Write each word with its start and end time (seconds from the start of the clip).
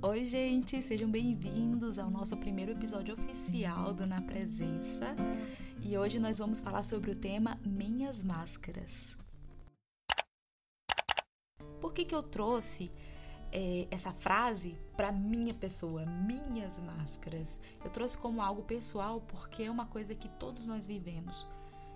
Oi, 0.00 0.24
gente, 0.24 0.80
sejam 0.80 1.10
bem-vindos 1.10 1.98
ao 1.98 2.08
nosso 2.08 2.36
primeiro 2.36 2.70
episódio 2.70 3.14
oficial 3.14 3.92
do 3.92 4.06
Na 4.06 4.22
Presença. 4.22 5.06
E 5.82 5.98
hoje 5.98 6.20
nós 6.20 6.38
vamos 6.38 6.60
falar 6.60 6.84
sobre 6.84 7.10
o 7.10 7.16
tema 7.16 7.58
Minhas 7.66 8.22
Máscaras. 8.22 9.16
Por 11.80 11.92
que, 11.92 12.04
que 12.04 12.14
eu 12.14 12.22
trouxe 12.22 12.92
é, 13.50 13.88
essa 13.90 14.12
frase 14.12 14.78
para 14.96 15.10
minha 15.10 15.52
pessoa, 15.52 16.06
minhas 16.06 16.78
máscaras? 16.78 17.60
Eu 17.84 17.90
trouxe 17.90 18.16
como 18.16 18.40
algo 18.40 18.62
pessoal 18.62 19.20
porque 19.22 19.64
é 19.64 19.70
uma 19.70 19.86
coisa 19.86 20.14
que 20.14 20.28
todos 20.28 20.64
nós 20.64 20.86
vivemos. 20.86 21.44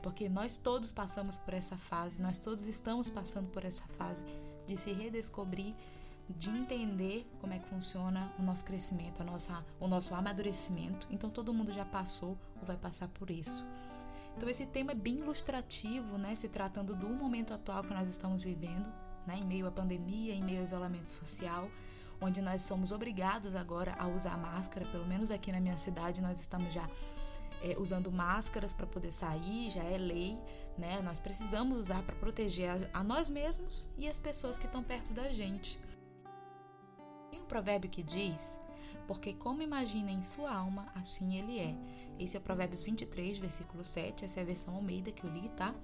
Porque 0.03 0.29
nós 0.29 0.57
todos 0.57 0.90
passamos 0.90 1.39
por 1.39 1.54
essa 1.54 1.76
fase, 1.76 2.21
nós 2.21 2.36
todos 2.36 2.66
estamos 2.66 3.08
passando 3.08 3.48
por 3.50 3.64
essa 3.64 3.84
fase 3.96 4.25
de 4.66 4.76
se 4.76 4.90
redescobrir, 4.90 5.76
de 6.29 6.50
entender 6.50 7.31
como 7.40 7.53
é 7.53 7.58
que 7.58 7.68
funciona 7.68 8.32
o 8.39 8.43
nosso 8.43 8.64
crescimento, 8.64 9.21
a 9.21 9.25
nossa, 9.25 9.64
o 9.79 9.89
nosso 9.89 10.14
amadurecimento. 10.14 11.07
Então 11.11 11.29
todo 11.29 11.53
mundo 11.53 11.72
já 11.72 11.85
passou 11.85 12.39
ou 12.58 12.64
vai 12.64 12.76
passar 12.76 13.08
por 13.08 13.30
isso. 13.30 13.64
Então 14.36 14.49
esse 14.49 14.66
tema 14.66 14.93
é 14.93 14.94
bem 14.94 15.18
ilustrativo, 15.18 16.16
né, 16.16 16.35
se 16.35 16.49
tratando 16.49 16.94
do 16.96 17.08
momento 17.08 17.53
atual 17.53 17.85
que 17.85 17.93
nós 17.93 18.08
estamos 18.08 18.43
vivendo, 18.43 18.90
né, 19.27 19.36
em 19.36 19.44
meio 19.44 19.66
à 19.66 19.71
pandemia, 19.71 20.35
em 20.35 20.43
meio 20.43 20.58
ao 20.58 20.64
isolamento 20.64 21.13
social, 21.13 21.68
onde 22.21 22.41
nós 22.41 22.63
somos 22.63 22.93
obrigados 22.93 23.54
agora 23.54 23.94
a 23.99 24.07
usar 24.08 24.39
máscara, 24.39 24.86
pelo 24.86 25.07
menos 25.07 25.30
aqui 25.30 25.52
na 25.52 25.61
minha 25.61 25.77
cidade 25.77 26.22
nós 26.22 26.41
estamos 26.41 26.72
já 26.72 26.89
é, 27.63 27.77
usando 27.79 28.11
máscaras 28.11 28.72
para 28.72 28.86
poder 28.86 29.13
sair, 29.13 29.71
já 29.71 29.82
é 29.82 29.99
lei, 29.99 30.39
né? 30.79 31.00
Nós 31.02 31.21
precisamos 31.21 31.79
usar 31.79 32.02
para 32.02 32.14
proteger 32.16 32.70
a, 32.70 33.00
a, 33.00 33.05
nós 33.05 33.28
mesmos 33.28 33.86
e 33.98 34.08
as 34.08 34.18
pessoas 34.18 34.58
que 34.58 34.66
estão 34.66 34.83
perto 34.83 35.12
da 35.12 35.30
gente. 35.30 35.78
Provérbio 37.53 37.91
que 37.91 38.03
diz: 38.03 38.58
Porque 39.06 39.34
como 39.34 39.61
imagina 39.61 40.11
em 40.11 40.22
sua 40.22 40.55
alma, 40.55 40.91
assim 40.95 41.36
ele 41.36 41.58
é. 41.58 41.77
Esse 42.19 42.34
é 42.34 42.41
o 42.41 42.42
Provérbios 42.42 42.83
23, 42.83 43.36
versículo 43.36 43.84
7, 43.84 44.25
essa 44.25 44.41
é 44.41 44.42
a 44.42 44.47
versão 44.47 44.75
Almeida 44.75 45.12
que 45.12 45.22
eu 45.22 45.31
li, 45.31 45.50
tá? 45.50 45.75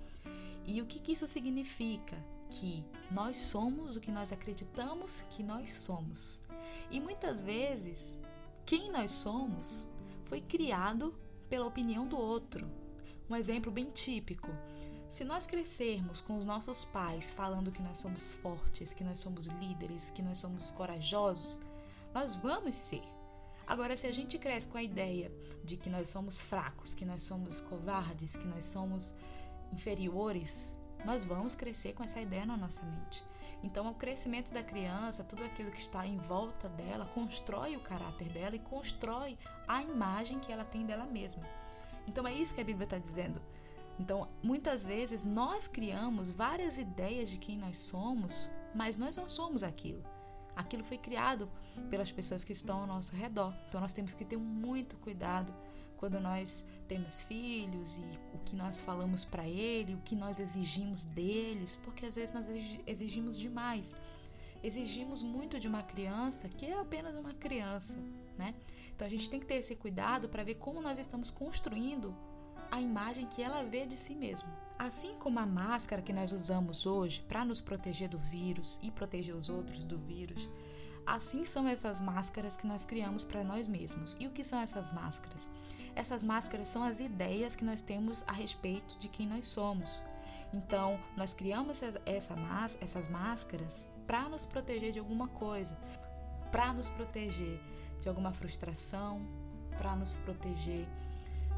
E 0.65 0.81
o 0.81 0.87
que, 0.87 0.99
que 0.99 1.13
isso 1.13 1.29
significa? 1.29 2.17
Que 2.49 2.83
nós 3.11 3.37
somos 3.37 3.97
o 3.97 4.01
que 4.01 4.11
nós 4.11 4.33
acreditamos 4.33 5.21
que 5.31 5.43
nós 5.43 5.71
somos. 5.71 6.41
E 6.91 7.01
muitas 7.01 7.43
vezes, 7.43 8.23
quem 8.65 8.91
nós 8.91 9.11
somos 9.11 9.87
foi 10.25 10.41
criado 10.41 11.15
pela 11.51 11.67
opinião 11.67 12.07
do 12.09 12.17
outro. 12.17 12.67
Um 13.29 13.37
exemplo 13.37 13.71
bem 13.71 13.91
típico. 13.91 14.49
Se 15.09 15.25
nós 15.25 15.47
crescermos 15.47 16.21
com 16.21 16.37
os 16.37 16.45
nossos 16.45 16.85
pais 16.85 17.33
falando 17.33 17.73
que 17.73 17.81
nós 17.81 17.97
somos 17.97 18.37
fortes, 18.37 18.93
que 18.93 19.03
nós 19.03 19.19
somos 19.19 19.47
líderes, 19.47 20.11
que 20.11 20.21
nós 20.21 20.37
somos 20.37 20.71
corajosos, 20.71 21.59
nós 22.15 22.37
vamos 22.37 22.75
ser. 22.75 23.03
Agora, 23.67 23.97
se 23.97 24.07
a 24.07 24.13
gente 24.13 24.39
cresce 24.39 24.69
com 24.69 24.77
a 24.77 24.83
ideia 24.83 25.33
de 25.65 25.79
que 25.79 25.89
nós 25.89 26.09
somos 26.09 26.43
fracos, 26.43 26.93
que 26.93 27.07
nós 27.07 27.23
somos 27.23 27.61
covardes, 27.63 28.37
que 28.37 28.47
nós 28.47 28.67
somos 28.67 29.15
inferiores, 29.73 30.79
nós 31.07 31.25
vamos 31.25 31.55
crescer 31.55 31.95
com 31.95 32.05
essa 32.05 32.21
ideia 32.21 32.45
na 32.45 32.57
nossa 32.57 32.83
mente. 32.83 33.25
Então, 33.63 33.89
o 33.89 33.95
crescimento 33.95 34.53
da 34.53 34.63
criança, 34.63 35.25
tudo 35.25 35.43
aquilo 35.43 35.71
que 35.71 35.81
está 35.81 36.07
em 36.07 36.19
volta 36.19 36.69
dela, 36.69 37.07
constrói 37.15 37.77
o 37.77 37.81
caráter 37.81 38.29
dela 38.29 38.57
e 38.57 38.61
constrói 38.61 39.39
a 39.67 39.83
imagem 39.83 40.39
que 40.39 40.53
ela 40.53 40.65
tem 40.65 40.85
dela 40.85 41.07
mesma. 41.07 41.43
Então, 42.07 42.27
é 42.27 42.33
isso 42.33 42.55
que 42.55 42.61
a 42.61 42.65
Bíblia 42.65 42.85
está 42.85 42.99
dizendo. 42.99 43.41
Então, 43.99 44.29
muitas 44.43 44.85
vezes 44.85 45.25
nós 45.25 45.67
criamos 45.67 46.31
várias 46.31 46.79
ideias 46.79 47.29
de 47.31 47.39
quem 47.39 47.59
nós 47.59 47.77
somos, 47.79 48.49
mas 48.75 48.97
nós 48.97 49.17
não 49.17 49.29
somos 49.29 49.63
aquilo. 49.63 50.03
Aquilo 50.55 50.85
foi 50.85 50.99
criado 50.99 51.49
pelas 51.91 52.11
pessoas 52.11 52.45
que 52.45 52.53
estão 52.53 52.81
ao 52.81 52.87
nosso 52.87 53.15
redor. 53.15 53.55
Então, 53.69 53.81
nós 53.81 53.93
temos 53.93 54.15
que 54.15 54.25
ter 54.25 54.37
muito 54.37 54.97
cuidado 54.99 55.53
quando 55.97 56.21
nós 56.21 56.67
temos 56.87 57.23
filhos 57.23 57.97
e 57.97 58.37
o 58.37 58.39
que 58.45 58.55
nós 58.57 58.81
falamos 58.81 59.25
para 59.25 59.47
ele, 59.47 59.95
o 59.95 59.99
que 59.99 60.15
nós 60.15 60.39
exigimos 60.39 61.05
deles, 61.05 61.79
porque 61.85 62.07
às 62.07 62.15
vezes 62.15 62.33
nós 62.33 62.47
exigimos 62.87 63.37
demais. 63.37 63.95
Exigimos 64.63 65.23
muito 65.23 65.59
de 65.59 65.69
uma 65.69 65.83
criança 65.83 66.49
que 66.49 66.67
é 66.67 66.79
apenas 66.79 67.15
uma 67.17 67.35
criança, 67.35 67.99
né? 68.37 68.55
Então 68.95 69.07
a 69.07 69.11
gente 69.11 69.29
tem 69.29 69.39
que 69.39 69.47
ter 69.47 69.57
esse 69.57 69.77
cuidado 69.77 70.29
para 70.29 70.43
ver 70.43 70.57
como 70.57 70.81
nós 70.81 70.99
estamos 70.99 71.31
construindo 71.31 72.15
a 72.71 72.81
imagem 72.81 73.27
que 73.27 73.43
ela 73.43 73.65
vê 73.65 73.87
de 73.87 73.97
si 73.97 74.15
mesma. 74.15 74.49
Assim 74.79 75.15
como 75.19 75.41
a 75.41 75.47
máscara 75.47 76.03
que 76.03 76.13
nós 76.13 76.33
usamos 76.33 76.87
hoje 76.87 77.21
para 77.27 77.45
nos 77.45 77.61
proteger 77.61 78.09
do 78.09 78.19
vírus 78.19 78.79
e 78.83 78.91
proteger 78.91 79.35
os 79.35 79.49
outros 79.49 79.83
do 79.85 79.99
vírus, 79.99 80.49
Assim 81.09 81.43
são 81.43 81.67
essas 81.67 82.01
máscaras 82.01 82.59
que 82.59 82.67
nós 82.67 82.85
criamos 82.85 83.25
para 83.25 83.43
nós 83.43 83.67
mesmos. 83.67 84.15
E 84.21 84.27
o 84.27 84.31
que 84.31 84.45
são 84.45 84.61
essas 84.61 84.93
máscaras? 84.93 85.49
Essas 85.97 86.23
máscaras 86.23 86.69
são 86.69 86.85
as 86.85 87.01
ideias 87.01 87.57
que 87.57 87.65
nós 87.65 87.81
temos 87.81 88.23
a 88.29 88.33
respeito 88.33 88.99
de 88.99 89.09
quem 89.09 89.27
nós 89.27 89.47
somos. 89.47 89.89
Então, 90.53 91.01
nós 91.17 91.33
criamos 91.33 91.83
essa, 91.83 92.03
essas 92.79 93.09
máscaras 93.09 93.91
para 94.07 94.29
nos 94.29 94.45
proteger 94.45 94.93
de 94.93 94.99
alguma 94.99 95.29
coisa, 95.29 95.79
para 96.53 96.75
nos 96.75 96.91
proteger 96.91 97.59
de 98.03 98.09
alguma 98.11 98.35
frustração, 98.35 99.27
para 99.79 99.97
nos 99.97 100.13
proteger 100.17 100.87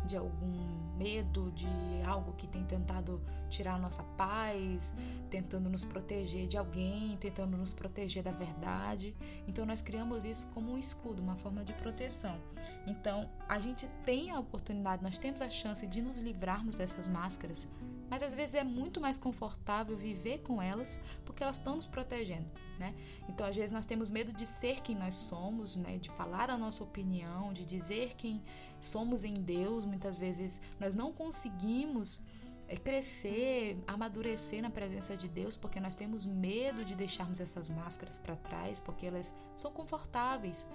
de 0.05 0.17
algum 0.17 0.97
medo, 0.97 1.51
de 1.53 1.67
algo 2.07 2.33
que 2.33 2.47
tem 2.47 2.65
tentado 2.65 3.23
tirar 3.49 3.75
a 3.75 3.79
nossa 3.79 4.03
paz, 4.17 4.95
tentando 5.31 5.69
nos 5.69 5.85
proteger 5.85 6.47
de 6.47 6.57
alguém, 6.57 7.17
tentando 7.17 7.57
nos 7.57 7.73
proteger 7.73 8.23
da 8.23 8.33
verdade. 8.33 9.15
Então 9.47 9.65
nós 9.67 9.81
criamos 9.81 10.25
isso 10.25 10.49
como 10.55 10.73
um 10.73 10.79
escudo, 10.79 11.23
uma 11.23 11.37
forma 11.37 11.65
de 11.65 11.73
proteção. 11.75 12.39
Então 12.87 13.29
a 13.49 13.59
gente 13.59 13.89
tem 14.05 14.31
a 14.31 14.39
oportunidade, 14.39 15.03
nós 15.03 15.19
temos 15.19 15.41
a 15.41 15.51
chance 15.51 15.87
de 15.87 16.01
nos 16.01 16.19
livrarmos 16.19 16.77
dessas 16.77 17.09
máscaras 17.09 17.67
mas 18.11 18.23
às 18.23 18.35
vezes 18.35 18.57
é 18.57 18.65
muito 18.65 19.01
mais 19.01 19.17
confortável 19.17 19.97
viver 19.97 20.39
com 20.39 20.61
elas 20.61 21.01
porque 21.25 21.43
elas 21.43 21.57
estão 21.57 21.77
nos 21.77 21.87
protegendo, 21.87 22.51
né? 22.79 22.95
Então 23.29 23.47
às 23.47 23.55
vezes 23.55 23.73
nós 23.73 23.87
temos 23.87 24.11
medo 24.11 24.33
de 24.33 24.47
ser 24.47 24.81
quem 24.83 24.97
nós 24.97 25.15
somos, 25.15 25.77
né? 25.77 25.97
De 25.99 26.11
falar 26.11 26.51
a 26.51 26.59
nossa 26.59 26.83
opinião, 26.83 27.53
de 27.53 27.65
dizer 27.65 28.15
quem 28.17 28.43
somos 28.81 29.23
em 29.23 29.35
Deus. 29.35 29.85
Muitas 29.85 30.19
vezes 30.19 30.61
nós 30.81 30.97
não 30.97 31.13
conseguimos 31.13 32.21
é, 32.67 32.77
crescer, 32.77 33.83
amadurecer 33.87 34.61
na 34.61 34.71
presença 34.71 35.17
de 35.17 35.29
Deus, 35.29 35.57
porque 35.57 35.79
nós 35.79 35.95
temos 35.95 36.27
medo 36.27 36.85
de 36.85 36.95
deixarmos 36.97 37.39
essas 37.41 37.69
máscaras 37.69 38.19
para 38.19 38.35
trás, 38.37 38.81
porque 38.81 39.07
elas 39.07 39.33
são 39.55 39.73
confortáveis. 39.73 40.69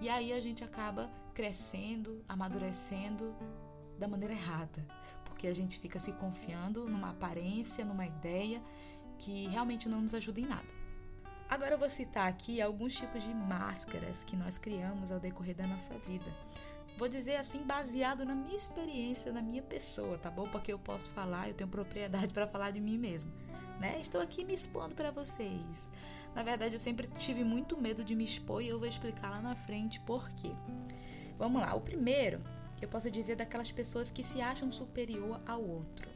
E 0.00 0.08
aí 0.08 0.32
a 0.32 0.40
gente 0.40 0.64
acaba 0.64 1.10
crescendo, 1.34 2.24
amadurecendo 2.28 3.34
da 3.98 4.08
maneira 4.08 4.32
errada, 4.32 4.86
porque 5.40 5.48
a 5.48 5.54
gente 5.54 5.78
fica 5.78 5.98
se 5.98 6.12
confiando 6.12 6.86
numa 6.86 7.12
aparência, 7.12 7.82
numa 7.82 8.04
ideia 8.04 8.62
que 9.16 9.46
realmente 9.46 9.88
não 9.88 10.02
nos 10.02 10.12
ajuda 10.12 10.38
em 10.38 10.44
nada. 10.44 10.68
Agora 11.48 11.72
eu 11.72 11.78
vou 11.78 11.88
citar 11.88 12.28
aqui 12.28 12.60
alguns 12.60 12.94
tipos 12.94 13.22
de 13.22 13.32
máscaras 13.32 14.22
que 14.22 14.36
nós 14.36 14.58
criamos 14.58 15.10
ao 15.10 15.18
decorrer 15.18 15.56
da 15.56 15.66
nossa 15.66 15.96
vida. 16.00 16.30
Vou 16.98 17.08
dizer 17.08 17.36
assim, 17.36 17.62
baseado 17.62 18.22
na 18.22 18.34
minha 18.34 18.54
experiência, 18.54 19.32
na 19.32 19.40
minha 19.40 19.62
pessoa, 19.62 20.18
tá 20.18 20.30
bom? 20.30 20.46
Porque 20.46 20.74
eu 20.74 20.78
posso 20.78 21.08
falar, 21.08 21.48
eu 21.48 21.54
tenho 21.54 21.70
propriedade 21.70 22.28
para 22.34 22.46
falar 22.46 22.70
de 22.72 22.80
mim 22.80 22.98
mesmo, 22.98 23.32
né? 23.80 23.98
Estou 23.98 24.20
aqui 24.20 24.44
me 24.44 24.52
expondo 24.52 24.94
para 24.94 25.10
vocês. 25.10 25.88
Na 26.34 26.42
verdade, 26.42 26.74
eu 26.74 26.80
sempre 26.80 27.06
tive 27.18 27.44
muito 27.44 27.80
medo 27.80 28.04
de 28.04 28.14
me 28.14 28.24
expor 28.24 28.62
e 28.62 28.68
eu 28.68 28.78
vou 28.78 28.86
explicar 28.86 29.30
lá 29.30 29.40
na 29.40 29.54
frente 29.54 30.00
por 30.00 30.28
quê. 30.32 30.50
Vamos 31.38 31.62
lá, 31.62 31.74
o 31.74 31.80
primeiro 31.80 32.42
eu 32.80 32.88
posso 32.88 33.10
dizer 33.10 33.36
daquelas 33.36 33.70
pessoas 33.70 34.10
que 34.10 34.24
se 34.24 34.40
acham 34.40 34.70
superior 34.72 35.40
ao 35.46 35.62
outro. 35.62 36.08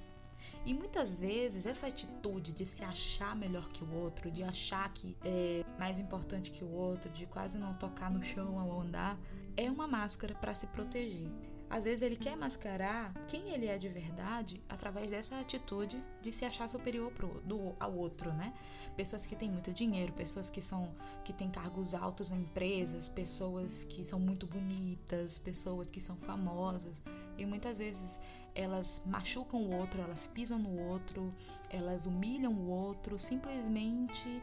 E 0.67 0.73
muitas 0.73 1.15
vezes 1.15 1.67
essa 1.67 1.87
atitude 1.87 2.53
de 2.53 2.65
se 2.65 2.83
achar 2.83 3.37
melhor 3.37 3.69
que 3.69 3.85
o 3.85 3.95
outro, 3.95 4.31
de 4.31 4.43
achar 4.43 4.89
que 4.95 5.17
é 5.23 5.63
mais 5.79 5.99
importante 5.99 6.51
que 6.51 6.65
o 6.65 6.71
outro, 6.71 7.11
de 7.11 7.27
quase 7.27 7.59
não 7.59 7.75
tocar 7.75 8.11
no 8.11 8.23
chão 8.23 8.59
ao 8.59 8.81
andar, 8.81 9.19
é 9.57 9.71
uma 9.71 9.87
máscara 9.87 10.35
para 10.35 10.55
se 10.55 10.67
proteger. 10.69 11.31
Às 11.75 11.83
vezes 11.83 12.03
ele 12.03 12.15
quer 12.15 12.37
mascarar 12.37 13.13
quem 13.27 13.51
ele 13.51 13.67
é 13.67 13.77
de 13.77 13.89
verdade 13.89 14.63
através 14.69 15.11
dessa 15.11 15.41
atitude 15.41 16.01
de 16.23 16.31
se 16.31 16.45
achar 16.45 16.69
superior 16.69 17.11
pro, 17.11 17.41
do, 17.41 17.75
ao 17.81 17.93
outro, 17.97 18.33
né? 18.33 18.55
Pessoas 18.97 19.27
que 19.27 19.35
têm 19.35 19.51
muito 19.51 19.73
dinheiro, 19.73 20.13
pessoas 20.13 20.49
que 20.49 20.63
são 20.63 20.95
que 21.25 21.33
têm 21.33 21.51
cargos 21.51 21.93
altos 21.93 22.31
em 22.31 22.37
empresas, 22.43 23.09
pessoas 23.09 23.83
que 23.83 24.05
são 24.05 24.21
muito 24.21 24.47
bonitas, 24.47 25.37
pessoas 25.37 25.91
que 25.91 26.01
são 26.01 26.17
famosas 26.19 27.03
e 27.37 27.45
muitas 27.45 27.79
vezes 27.79 28.21
elas 28.55 29.03
machucam 29.05 29.61
o 29.61 29.75
outro, 29.75 30.01
elas 30.01 30.29
pisam 30.29 30.61
no 30.61 30.81
outro, 30.81 31.35
elas 31.71 32.07
humilham 32.07 32.53
o 32.53 32.69
outro 32.69 33.19
simplesmente 33.19 34.41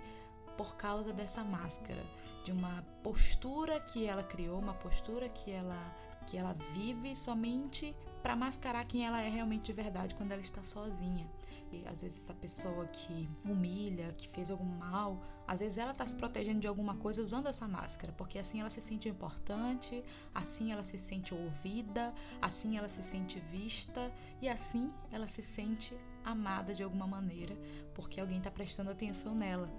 por 0.58 0.76
causa 0.76 1.14
dessa 1.14 1.46
máscara, 1.46 2.04
de 2.44 2.52
uma 2.52 2.84
postura 3.02 3.80
que 3.80 4.06
ela 4.06 4.22
criou, 4.22 4.60
uma 4.60 4.74
postura 4.74 5.30
que 5.30 5.50
ela 5.50 6.11
que 6.28 6.38
ela 6.38 6.54
vive 6.74 7.16
somente 7.16 7.96
para 8.22 8.36
mascarar 8.36 8.86
quem 8.86 9.06
ela 9.06 9.22
é 9.22 9.30
realmente 9.30 9.66
de 9.66 9.74
verdade 9.74 10.16
quando 10.16 10.32
ela 10.32 10.42
está 10.42 10.64
sozinha. 10.64 11.30
E 11.72 11.88
às 11.88 12.02
vezes 12.02 12.24
essa 12.24 12.34
pessoa 12.34 12.86
que 12.88 13.30
humilha, 13.46 14.14
que 14.18 14.28
fez 14.28 14.52
algum 14.52 14.66
mal, 14.66 15.24
às 15.48 15.60
vezes 15.62 15.78
ela 15.78 15.92
está 15.92 16.06
se 16.06 16.16
protegendo 16.16 16.60
de 16.60 16.68
alguma 16.68 16.96
coisa 16.96 17.24
usando 17.24 17.48
essa 17.48 17.68
máscara, 17.68 18.14
porque 18.14 18.38
assim 18.38 18.60
ela 18.60 18.70
se 18.70 18.82
sente 18.82 19.08
importante, 19.08 20.04
assim 20.36 20.72
ela 20.72 20.84
se 20.84 20.98
sente 20.98 21.34
ouvida, 21.34 22.14
assim 22.42 22.78
ela 22.78 22.90
se 22.90 23.02
sente 23.02 23.40
vista 23.52 24.12
e 24.42 24.50
assim 24.50 24.92
ela 25.12 25.28
se 25.28 25.42
sente 25.42 25.98
amada 26.24 26.74
de 26.74 26.84
alguma 26.84 27.08
maneira, 27.08 27.58
porque 27.96 28.20
alguém 28.20 28.38
está 28.38 28.52
prestando 28.52 28.92
atenção 28.92 29.34
nela. 29.34 29.70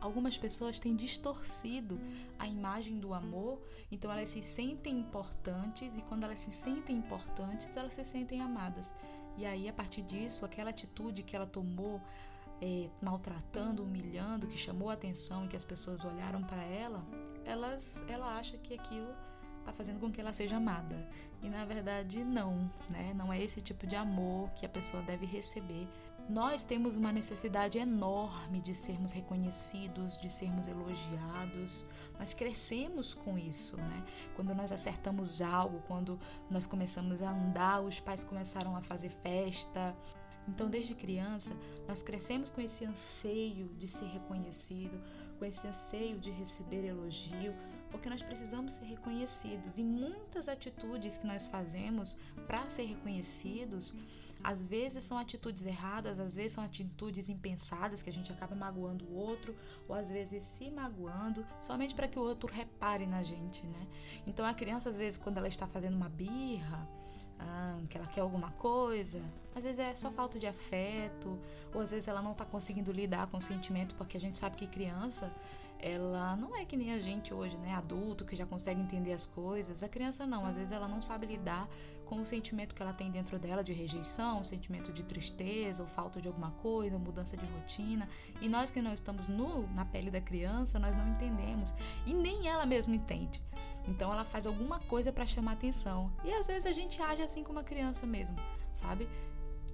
Algumas 0.00 0.38
pessoas 0.38 0.78
têm 0.78 0.94
distorcido 0.94 2.00
a 2.38 2.46
imagem 2.46 3.00
do 3.00 3.12
amor, 3.12 3.60
então 3.90 4.12
elas 4.12 4.30
se 4.30 4.42
sentem 4.42 4.98
importantes 4.98 5.90
e 5.96 6.02
quando 6.02 6.24
elas 6.24 6.38
se 6.38 6.52
sentem 6.52 6.96
importantes, 6.96 7.76
elas 7.76 7.94
se 7.94 8.04
sentem 8.04 8.40
amadas. 8.40 8.92
E 9.36 9.44
aí, 9.44 9.68
a 9.68 9.72
partir 9.72 10.02
disso, 10.02 10.44
aquela 10.44 10.70
atitude 10.70 11.22
que 11.22 11.34
ela 11.34 11.46
tomou, 11.46 12.00
é, 12.60 12.88
maltratando, 13.00 13.82
humilhando, 13.82 14.46
que 14.46 14.56
chamou 14.56 14.90
a 14.90 14.94
atenção 14.94 15.44
e 15.44 15.48
que 15.48 15.56
as 15.56 15.64
pessoas 15.64 16.04
olharam 16.04 16.42
para 16.42 16.62
ela, 16.62 17.04
elas, 17.44 18.04
ela 18.08 18.36
acha 18.36 18.56
que 18.58 18.74
aquilo 18.74 19.08
está 19.58 19.72
fazendo 19.72 20.00
com 20.00 20.10
que 20.10 20.20
ela 20.20 20.32
seja 20.32 20.56
amada. 20.56 21.08
E 21.42 21.48
na 21.48 21.64
verdade, 21.64 22.24
não, 22.24 22.70
né? 22.90 23.12
Não 23.14 23.32
é 23.32 23.42
esse 23.42 23.60
tipo 23.60 23.86
de 23.86 23.96
amor 23.96 24.50
que 24.50 24.64
a 24.64 24.68
pessoa 24.68 25.02
deve 25.02 25.26
receber 25.26 25.88
nós 26.28 26.62
temos 26.62 26.94
uma 26.94 27.10
necessidade 27.10 27.78
enorme 27.78 28.60
de 28.60 28.74
sermos 28.74 29.12
reconhecidos, 29.12 30.20
de 30.20 30.30
sermos 30.30 30.68
elogiados. 30.68 31.86
Nós 32.18 32.34
crescemos 32.34 33.14
com 33.14 33.38
isso, 33.38 33.78
né? 33.78 34.04
Quando 34.36 34.54
nós 34.54 34.70
acertamos 34.70 35.40
algo, 35.40 35.80
quando 35.88 36.18
nós 36.50 36.66
começamos 36.66 37.22
a 37.22 37.30
andar, 37.30 37.80
os 37.80 37.98
pais 37.98 38.22
começaram 38.22 38.76
a 38.76 38.82
fazer 38.82 39.08
festa. 39.08 39.96
Então, 40.46 40.68
desde 40.68 40.94
criança, 40.94 41.54
nós 41.86 42.02
crescemos 42.02 42.50
com 42.50 42.60
esse 42.60 42.84
anseio 42.84 43.68
de 43.78 43.88
ser 43.88 44.06
reconhecido, 44.06 45.00
com 45.38 45.44
esse 45.44 45.66
anseio 45.66 46.18
de 46.18 46.30
receber 46.30 46.84
elogio, 46.86 47.54
porque 47.90 48.08
nós 48.08 48.22
precisamos 48.22 48.74
ser 48.74 48.86
reconhecidos. 48.86 49.78
E 49.78 49.84
muitas 49.84 50.48
atitudes 50.48 51.16
que 51.16 51.26
nós 51.26 51.46
fazemos 51.46 52.18
para 52.46 52.68
ser 52.68 52.84
reconhecidos 52.84 53.94
às 54.42 54.60
vezes 54.60 55.04
são 55.04 55.18
atitudes 55.18 55.64
erradas, 55.64 56.18
às 56.20 56.34
vezes 56.34 56.52
são 56.52 56.64
atitudes 56.64 57.28
impensadas 57.28 58.02
que 58.02 58.10
a 58.10 58.12
gente 58.12 58.32
acaba 58.32 58.54
magoando 58.54 59.04
o 59.06 59.14
outro, 59.14 59.54
ou 59.88 59.94
às 59.94 60.10
vezes 60.10 60.42
se 60.44 60.70
magoando 60.70 61.46
somente 61.60 61.94
para 61.94 62.08
que 62.08 62.18
o 62.18 62.22
outro 62.22 62.48
repare 62.50 63.06
na 63.06 63.22
gente, 63.22 63.66
né? 63.66 63.86
Então 64.26 64.46
a 64.46 64.54
criança, 64.54 64.90
às 64.90 64.96
vezes, 64.96 65.18
quando 65.18 65.38
ela 65.38 65.48
está 65.48 65.66
fazendo 65.66 65.94
uma 65.94 66.08
birra, 66.08 66.88
ah, 67.38 67.80
que 67.88 67.96
ela 67.96 68.06
quer 68.06 68.20
alguma 68.20 68.50
coisa, 68.52 69.22
às 69.54 69.64
vezes 69.64 69.78
é 69.78 69.94
só 69.94 70.10
falta 70.10 70.38
de 70.38 70.46
afeto, 70.46 71.38
ou 71.74 71.80
às 71.80 71.90
vezes 71.90 72.08
ela 72.08 72.22
não 72.22 72.32
está 72.32 72.44
conseguindo 72.44 72.90
lidar 72.90 73.26
com 73.28 73.36
o 73.36 73.40
sentimento, 73.40 73.94
porque 73.94 74.16
a 74.16 74.20
gente 74.20 74.38
sabe 74.38 74.56
que 74.56 74.66
criança 74.66 75.32
ela 75.80 76.36
não 76.36 76.56
é 76.56 76.64
que 76.64 76.76
nem 76.76 76.92
a 76.92 77.00
gente 77.00 77.32
hoje, 77.32 77.56
né, 77.56 77.74
adulto 77.74 78.24
que 78.24 78.34
já 78.34 78.44
consegue 78.44 78.80
entender 78.80 79.12
as 79.12 79.26
coisas. 79.26 79.82
A 79.82 79.88
criança 79.88 80.26
não, 80.26 80.44
às 80.44 80.56
vezes 80.56 80.72
ela 80.72 80.88
não 80.88 81.00
sabe 81.00 81.26
lidar 81.26 81.68
com 82.04 82.20
o 82.20 82.26
sentimento 82.26 82.74
que 82.74 82.82
ela 82.82 82.92
tem 82.92 83.10
dentro 83.10 83.38
dela 83.38 83.62
de 83.62 83.72
rejeição, 83.72 84.42
sentimento 84.42 84.92
de 84.92 85.04
tristeza, 85.04 85.82
ou 85.82 85.88
falta 85.88 86.20
de 86.20 86.26
alguma 86.26 86.50
coisa, 86.52 86.98
mudança 86.98 87.36
de 87.36 87.44
rotina. 87.46 88.08
E 88.40 88.48
nós 88.48 88.70
que 88.70 88.80
não 88.80 88.94
estamos 88.94 89.28
no, 89.28 89.68
na 89.74 89.84
pele 89.84 90.10
da 90.10 90.20
criança, 90.20 90.78
nós 90.78 90.96
não 90.96 91.06
entendemos. 91.06 91.72
E 92.06 92.14
nem 92.14 92.48
ela 92.48 92.64
mesma 92.64 92.94
entende. 92.94 93.42
Então 93.86 94.12
ela 94.12 94.24
faz 94.24 94.46
alguma 94.46 94.80
coisa 94.80 95.12
para 95.12 95.26
chamar 95.26 95.52
atenção. 95.52 96.10
E 96.24 96.32
às 96.32 96.46
vezes 96.46 96.66
a 96.66 96.72
gente 96.72 97.00
age 97.02 97.22
assim 97.22 97.44
como 97.44 97.58
uma 97.58 97.64
criança 97.64 98.06
mesmo, 98.06 98.36
sabe? 98.72 99.08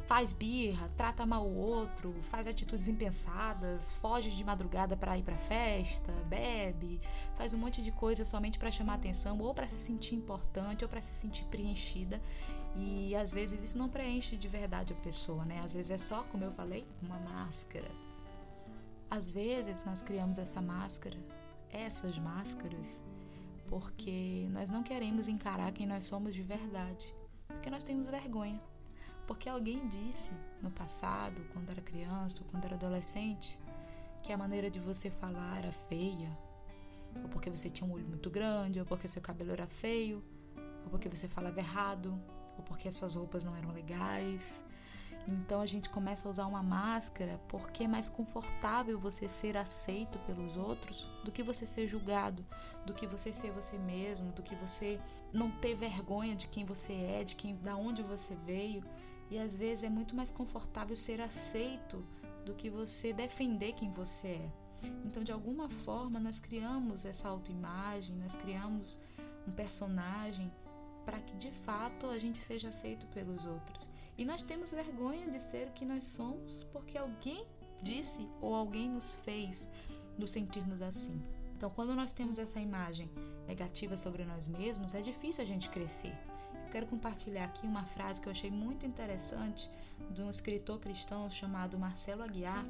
Faz 0.06 0.32
birra, 0.32 0.90
trata 0.96 1.24
mal 1.24 1.46
o 1.46 1.56
outro, 1.56 2.14
faz 2.22 2.46
atitudes 2.46 2.88
impensadas, 2.88 3.94
foge 3.94 4.30
de 4.30 4.44
madrugada 4.44 4.96
para 4.96 5.16
ir 5.16 5.22
para 5.22 5.36
festa, 5.36 6.12
bebe, 6.28 7.00
faz 7.36 7.54
um 7.54 7.58
monte 7.58 7.80
de 7.80 7.90
coisa 7.90 8.24
somente 8.24 8.58
para 8.58 8.70
chamar 8.70 8.94
atenção 8.94 9.38
ou 9.40 9.54
para 9.54 9.66
se 9.66 9.76
sentir 9.76 10.14
importante 10.14 10.84
ou 10.84 10.88
para 10.88 11.00
se 11.00 11.12
sentir 11.12 11.44
preenchida. 11.46 12.20
E 12.76 13.14
às 13.14 13.32
vezes 13.32 13.62
isso 13.64 13.78
não 13.78 13.88
preenche 13.88 14.36
de 14.36 14.48
verdade 14.48 14.92
a 14.92 14.96
pessoa, 14.96 15.44
né? 15.44 15.60
Às 15.64 15.74
vezes 15.74 15.90
é 15.90 15.98
só, 15.98 16.24
como 16.24 16.44
eu 16.44 16.52
falei, 16.52 16.84
uma 17.00 17.18
máscara. 17.20 17.90
Às 19.10 19.32
vezes 19.32 19.84
nós 19.84 20.02
criamos 20.02 20.38
essa 20.38 20.60
máscara, 20.60 21.16
essas 21.70 22.18
máscaras, 22.18 23.00
porque 23.68 24.48
nós 24.50 24.68
não 24.68 24.82
queremos 24.82 25.28
encarar 25.28 25.72
quem 25.72 25.86
nós 25.86 26.04
somos 26.04 26.34
de 26.34 26.42
verdade, 26.42 27.14
porque 27.46 27.70
nós 27.70 27.84
temos 27.84 28.08
vergonha 28.08 28.60
porque 29.26 29.48
alguém 29.48 29.86
disse 29.88 30.32
no 30.62 30.70
passado, 30.70 31.44
quando 31.52 31.70
era 31.70 31.80
criança 31.80 32.36
ou 32.40 32.46
quando 32.50 32.64
era 32.64 32.74
adolescente, 32.74 33.58
que 34.22 34.32
a 34.32 34.38
maneira 34.38 34.70
de 34.70 34.80
você 34.80 35.10
falar 35.10 35.58
era 35.58 35.72
feia, 35.72 36.30
ou 37.22 37.28
porque 37.28 37.50
você 37.50 37.70
tinha 37.70 37.88
um 37.88 37.92
olho 37.92 38.06
muito 38.06 38.30
grande, 38.30 38.80
ou 38.80 38.86
porque 38.86 39.08
seu 39.08 39.22
cabelo 39.22 39.52
era 39.52 39.66
feio, 39.66 40.22
ou 40.84 40.90
porque 40.90 41.08
você 41.08 41.28
falava 41.28 41.58
errado, 41.58 42.20
ou 42.56 42.62
porque 42.64 42.90
suas 42.90 43.14
roupas 43.16 43.44
não 43.44 43.56
eram 43.56 43.70
legais. 43.70 44.64
Então 45.26 45.60
a 45.60 45.66
gente 45.66 45.88
começa 45.88 46.28
a 46.28 46.30
usar 46.30 46.46
uma 46.46 46.62
máscara 46.62 47.40
porque 47.48 47.84
é 47.84 47.88
mais 47.88 48.08
confortável 48.08 48.98
você 48.98 49.26
ser 49.26 49.56
aceito 49.56 50.18
pelos 50.20 50.56
outros 50.56 51.08
do 51.24 51.32
que 51.32 51.42
você 51.42 51.66
ser 51.66 51.86
julgado, 51.86 52.44
do 52.84 52.92
que 52.92 53.06
você 53.06 53.32
ser 53.32 53.50
você 53.50 53.78
mesmo, 53.78 54.32
do 54.32 54.42
que 54.42 54.54
você 54.54 54.98
não 55.32 55.50
ter 55.50 55.74
vergonha 55.74 56.36
de 56.36 56.46
quem 56.48 56.64
você 56.64 56.92
é, 56.92 57.24
de 57.24 57.36
quem, 57.36 57.56
da 57.56 57.74
onde 57.74 58.02
você 58.02 58.34
veio. 58.44 58.84
E 59.34 59.38
às 59.40 59.52
vezes 59.52 59.82
é 59.82 59.90
muito 59.90 60.14
mais 60.14 60.30
confortável 60.30 60.96
ser 60.96 61.20
aceito 61.20 62.06
do 62.46 62.54
que 62.54 62.70
você 62.70 63.12
defender 63.12 63.72
quem 63.72 63.90
você 63.90 64.28
é. 64.28 64.52
Então, 65.04 65.24
de 65.24 65.32
alguma 65.32 65.68
forma, 65.68 66.20
nós 66.20 66.38
criamos 66.38 67.04
essa 67.04 67.28
autoimagem, 67.28 68.14
nós 68.14 68.36
criamos 68.36 69.00
um 69.44 69.50
personagem 69.50 70.52
para 71.04 71.18
que 71.18 71.36
de 71.36 71.50
fato 71.50 72.06
a 72.06 72.16
gente 72.16 72.38
seja 72.38 72.68
aceito 72.68 73.08
pelos 73.08 73.44
outros. 73.44 73.90
E 74.16 74.24
nós 74.24 74.40
temos 74.40 74.70
vergonha 74.70 75.28
de 75.28 75.40
ser 75.40 75.66
o 75.66 75.72
que 75.72 75.84
nós 75.84 76.04
somos 76.04 76.62
porque 76.72 76.96
alguém 76.96 77.44
disse 77.82 78.28
ou 78.40 78.54
alguém 78.54 78.88
nos 78.88 79.16
fez 79.16 79.68
nos 80.16 80.30
sentirmos 80.30 80.80
assim. 80.80 81.20
Então, 81.56 81.70
quando 81.70 81.96
nós 81.96 82.12
temos 82.12 82.38
essa 82.38 82.60
imagem 82.60 83.10
negativa 83.48 83.96
sobre 83.96 84.24
nós 84.24 84.46
mesmos, 84.46 84.94
é 84.94 85.00
difícil 85.00 85.42
a 85.42 85.46
gente 85.46 85.68
crescer 85.70 86.14
quero 86.74 86.88
compartilhar 86.88 87.44
aqui 87.44 87.64
uma 87.68 87.84
frase 87.84 88.20
que 88.20 88.26
eu 88.26 88.32
achei 88.32 88.50
muito 88.50 88.84
interessante 88.84 89.70
de 90.10 90.20
um 90.20 90.28
escritor 90.28 90.80
cristão 90.80 91.30
chamado 91.30 91.78
Marcelo 91.78 92.24
Aguiar, 92.24 92.66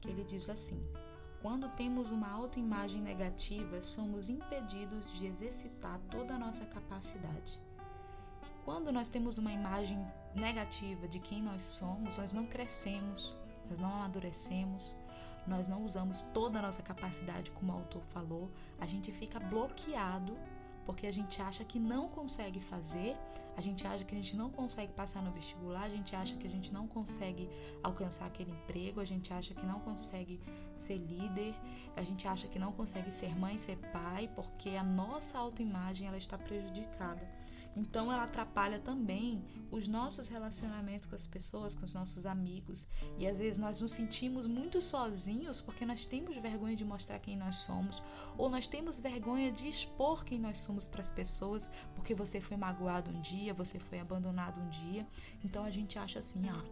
que 0.00 0.08
ele 0.08 0.24
diz 0.24 0.48
assim: 0.48 0.82
Quando 1.42 1.68
temos 1.76 2.10
uma 2.10 2.30
autoimagem 2.30 2.98
negativa, 2.98 3.82
somos 3.82 4.30
impedidos 4.30 5.12
de 5.12 5.26
exercitar 5.26 6.00
toda 6.10 6.32
a 6.32 6.38
nossa 6.38 6.64
capacidade. 6.64 7.60
Quando 8.64 8.90
nós 8.90 9.10
temos 9.10 9.36
uma 9.36 9.52
imagem 9.52 10.02
negativa 10.34 11.06
de 11.06 11.18
quem 11.18 11.42
nós 11.42 11.60
somos, 11.60 12.16
nós 12.16 12.32
não 12.32 12.46
crescemos, 12.46 13.38
nós 13.68 13.78
não 13.78 13.92
amadurecemos, 13.96 14.96
nós 15.46 15.68
não 15.68 15.84
usamos 15.84 16.22
toda 16.32 16.58
a 16.58 16.62
nossa 16.62 16.82
capacidade, 16.82 17.50
como 17.50 17.70
o 17.70 17.76
autor 17.76 18.02
falou, 18.06 18.50
a 18.80 18.86
gente 18.86 19.12
fica 19.12 19.38
bloqueado 19.38 20.34
porque 20.86 21.06
a 21.06 21.12
gente 21.12 21.42
acha 21.42 21.64
que 21.64 21.78
não 21.78 22.08
consegue 22.08 22.60
fazer, 22.60 23.16
a 23.56 23.60
gente 23.60 23.86
acha 23.86 24.04
que 24.04 24.14
a 24.14 24.18
gente 24.18 24.36
não 24.36 24.48
consegue 24.50 24.92
passar 24.92 25.22
no 25.22 25.32
vestibular, 25.32 25.82
a 25.82 25.88
gente 25.88 26.14
acha 26.14 26.36
que 26.36 26.46
a 26.46 26.50
gente 26.50 26.72
não 26.72 26.86
consegue 26.86 27.50
alcançar 27.82 28.26
aquele 28.26 28.52
emprego, 28.52 29.00
a 29.00 29.04
gente 29.04 29.32
acha 29.32 29.52
que 29.52 29.66
não 29.66 29.80
consegue 29.80 30.40
ser 30.76 30.98
líder, 30.98 31.54
a 31.96 32.02
gente 32.02 32.28
acha 32.28 32.46
que 32.46 32.58
não 32.58 32.70
consegue 32.70 33.10
ser 33.10 33.34
mãe, 33.36 33.58
ser 33.58 33.76
pai, 33.92 34.30
porque 34.34 34.70
a 34.70 34.84
nossa 34.84 35.38
autoimagem 35.38 36.06
ela 36.06 36.18
está 36.18 36.38
prejudicada. 36.38 37.35
Então 37.76 38.10
ela 38.10 38.24
atrapalha 38.24 38.78
também 38.78 39.44
os 39.70 39.86
nossos 39.86 40.28
relacionamentos 40.28 41.06
com 41.06 41.14
as 41.14 41.26
pessoas, 41.26 41.74
com 41.74 41.84
os 41.84 41.92
nossos 41.92 42.24
amigos. 42.24 42.88
E 43.18 43.26
às 43.26 43.38
vezes 43.38 43.58
nós 43.58 43.82
nos 43.82 43.92
sentimos 43.92 44.46
muito 44.46 44.80
sozinhos 44.80 45.60
porque 45.60 45.84
nós 45.84 46.06
temos 46.06 46.36
vergonha 46.36 46.74
de 46.74 46.86
mostrar 46.86 47.18
quem 47.18 47.36
nós 47.36 47.56
somos, 47.56 48.02
ou 48.38 48.48
nós 48.48 48.66
temos 48.66 48.98
vergonha 48.98 49.52
de 49.52 49.68
expor 49.68 50.24
quem 50.24 50.38
nós 50.38 50.56
somos 50.56 50.88
para 50.88 51.00
as 51.00 51.10
pessoas, 51.10 51.70
porque 51.94 52.14
você 52.14 52.40
foi 52.40 52.56
magoado 52.56 53.10
um 53.10 53.20
dia, 53.20 53.52
você 53.52 53.78
foi 53.78 54.00
abandonado 54.00 54.58
um 54.58 54.68
dia. 54.70 55.06
Então 55.44 55.62
a 55.62 55.70
gente 55.70 55.98
acha 55.98 56.20
assim: 56.20 56.48
ah, 56.48 56.64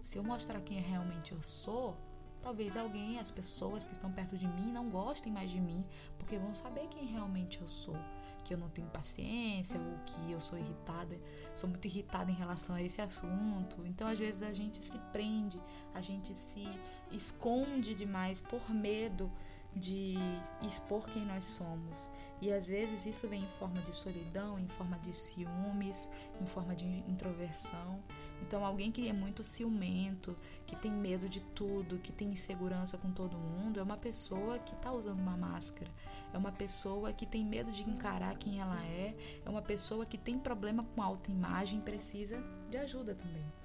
se 0.00 0.16
eu 0.16 0.22
mostrar 0.22 0.60
quem 0.60 0.80
realmente 0.80 1.32
eu 1.32 1.42
sou, 1.42 1.96
talvez 2.40 2.76
alguém, 2.76 3.18
as 3.18 3.32
pessoas 3.32 3.84
que 3.84 3.94
estão 3.94 4.12
perto 4.12 4.38
de 4.38 4.46
mim, 4.46 4.70
não 4.70 4.88
gostem 4.88 5.32
mais 5.32 5.50
de 5.50 5.60
mim, 5.60 5.84
porque 6.18 6.38
vão 6.38 6.54
saber 6.54 6.86
quem 6.88 7.06
realmente 7.06 7.60
eu 7.60 7.66
sou 7.66 7.96
que 8.44 8.54
eu 8.54 8.58
não 8.58 8.68
tenho 8.68 8.88
paciência 8.88 9.80
ou 9.80 9.98
que 10.04 10.32
eu 10.32 10.40
sou 10.40 10.58
irritada, 10.58 11.18
sou 11.54 11.68
muito 11.68 11.86
irritada 11.86 12.30
em 12.30 12.34
relação 12.34 12.74
a 12.76 12.82
esse 12.82 13.00
assunto. 13.00 13.84
Então, 13.84 14.08
às 14.08 14.18
vezes 14.18 14.42
a 14.42 14.52
gente 14.52 14.78
se 14.78 14.98
prende, 15.12 15.60
a 15.94 16.00
gente 16.00 16.34
se 16.36 16.66
esconde 17.10 17.94
demais 17.94 18.40
por 18.40 18.70
medo 18.70 19.30
de 19.74 20.16
expor 20.62 21.06
quem 21.06 21.24
nós 21.24 21.44
somos. 21.44 22.10
E 22.40 22.52
às 22.52 22.66
vezes 22.66 23.06
isso 23.06 23.28
vem 23.28 23.42
em 23.42 23.48
forma 23.58 23.80
de 23.82 23.94
solidão, 23.94 24.58
em 24.58 24.68
forma 24.68 24.98
de 24.98 25.14
ciúmes, 25.14 26.10
em 26.40 26.46
forma 26.46 26.74
de 26.74 26.84
introversão. 27.08 28.02
Então, 28.42 28.64
alguém 28.66 28.90
que 28.90 29.08
é 29.08 29.12
muito 29.12 29.42
ciumento, 29.42 30.36
que 30.66 30.74
tem 30.74 30.90
medo 30.90 31.28
de 31.28 31.40
tudo, 31.40 31.98
que 31.98 32.12
tem 32.12 32.32
insegurança 32.32 32.98
com 32.98 33.10
todo 33.10 33.38
mundo, 33.38 33.78
é 33.78 33.82
uma 33.82 33.96
pessoa 33.96 34.58
que 34.58 34.74
está 34.74 34.92
usando 34.92 35.20
uma 35.20 35.36
máscara. 35.36 35.90
É 36.32 36.36
uma 36.36 36.50
pessoa 36.50 37.12
que 37.12 37.24
tem 37.24 37.44
medo 37.44 37.70
de 37.70 37.82
encarar 37.88 38.36
quem 38.36 38.60
ela 38.60 38.84
é. 38.84 39.14
É 39.44 39.48
uma 39.48 39.62
pessoa 39.62 40.04
que 40.04 40.18
tem 40.18 40.38
problema 40.38 40.84
com 40.84 41.00
autoimagem 41.00 41.78
e 41.78 41.82
precisa 41.82 42.42
de 42.68 42.76
ajuda 42.76 43.14
também. 43.14 43.61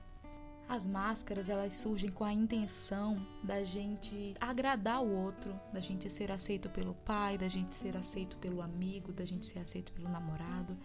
As 0.70 0.86
máscaras, 0.86 1.48
elas 1.48 1.76
surgem 1.76 2.10
com 2.10 2.26
a 2.26 2.34
intenção 2.34 3.26
da 3.42 3.64
gente 3.64 4.34
agradar 4.38 5.02
o 5.02 5.10
outro, 5.10 5.58
da 5.72 5.80
gente 5.80 6.10
ser 6.10 6.30
aceito 6.30 6.70
pelo 6.70 6.94
pai, 6.94 7.38
da 7.38 7.48
gente 7.48 7.74
ser 7.74 7.96
aceito 7.96 8.36
pelo 8.38 8.62
amigo, 8.62 9.14
da 9.14 9.24
gente 9.24 9.46
ser 9.46 9.60
aceito 9.60 9.94
pelo 9.94 10.10
namorado. 10.10 10.78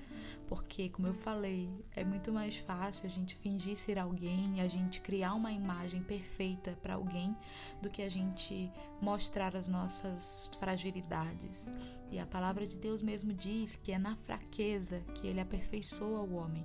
Porque, 0.46 0.88
como 0.88 1.08
eu 1.08 1.14
falei, 1.14 1.68
é 1.96 2.04
muito 2.04 2.32
mais 2.32 2.58
fácil 2.58 3.06
a 3.06 3.10
gente 3.10 3.34
fingir 3.34 3.76
ser 3.76 3.98
alguém 3.98 4.60
a 4.60 4.68
gente 4.68 5.00
criar 5.00 5.34
uma 5.34 5.50
imagem 5.50 6.02
perfeita 6.02 6.78
para 6.80 6.94
alguém 6.94 7.36
do 7.80 7.90
que 7.90 8.02
a 8.02 8.08
gente 8.08 8.70
mostrar 9.00 9.56
as 9.56 9.66
nossas 9.66 10.50
fragilidades. 10.60 11.68
E 12.10 12.18
a 12.20 12.26
palavra 12.26 12.66
de 12.66 12.78
Deus 12.78 13.02
mesmo 13.02 13.32
diz 13.32 13.74
que 13.74 13.90
é 13.90 13.98
na 13.98 14.14
fraqueza 14.14 15.00
que 15.14 15.26
ele 15.26 15.40
aperfeiçoa 15.40 16.20
o 16.20 16.34
homem. 16.34 16.64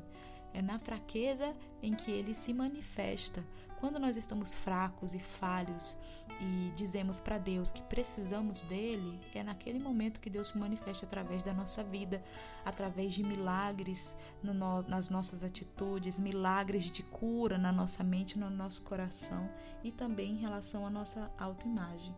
É 0.58 0.62
na 0.62 0.80
fraqueza 0.80 1.56
em 1.84 1.94
que 1.94 2.10
ele 2.10 2.34
se 2.34 2.52
manifesta. 2.52 3.46
Quando 3.80 4.00
nós 4.00 4.18
estamos 4.18 4.56
fracos 4.56 5.14
e 5.14 5.20
falhos 5.20 5.96
e 6.42 6.74
dizemos 6.76 7.20
para 7.20 7.38
Deus 7.38 7.70
que 7.70 7.84
precisamos 7.84 8.62
dele, 8.62 9.20
é 9.36 9.44
naquele 9.44 9.78
momento 9.78 10.20
que 10.20 10.32
Deus 10.32 10.48
se 10.48 10.58
manifesta 10.58 11.06
através 11.06 11.44
da 11.44 11.54
nossa 11.54 11.84
vida, 11.84 12.24
através 12.66 13.14
de 13.14 13.22
milagres 13.22 14.18
no, 14.42 14.82
nas 14.82 15.12
nossas 15.12 15.44
atitudes, 15.44 16.18
milagres 16.18 16.90
de 16.90 17.04
cura 17.04 17.60
na 17.60 17.72
nossa 17.72 18.04
mente, 18.04 18.40
no 18.40 18.50
nosso 18.50 18.82
coração 18.82 19.48
e 19.84 19.92
também 19.92 20.32
em 20.32 20.38
relação 20.38 20.88
à 20.88 20.90
nossa 20.90 21.32
autoimagem. 21.38 22.18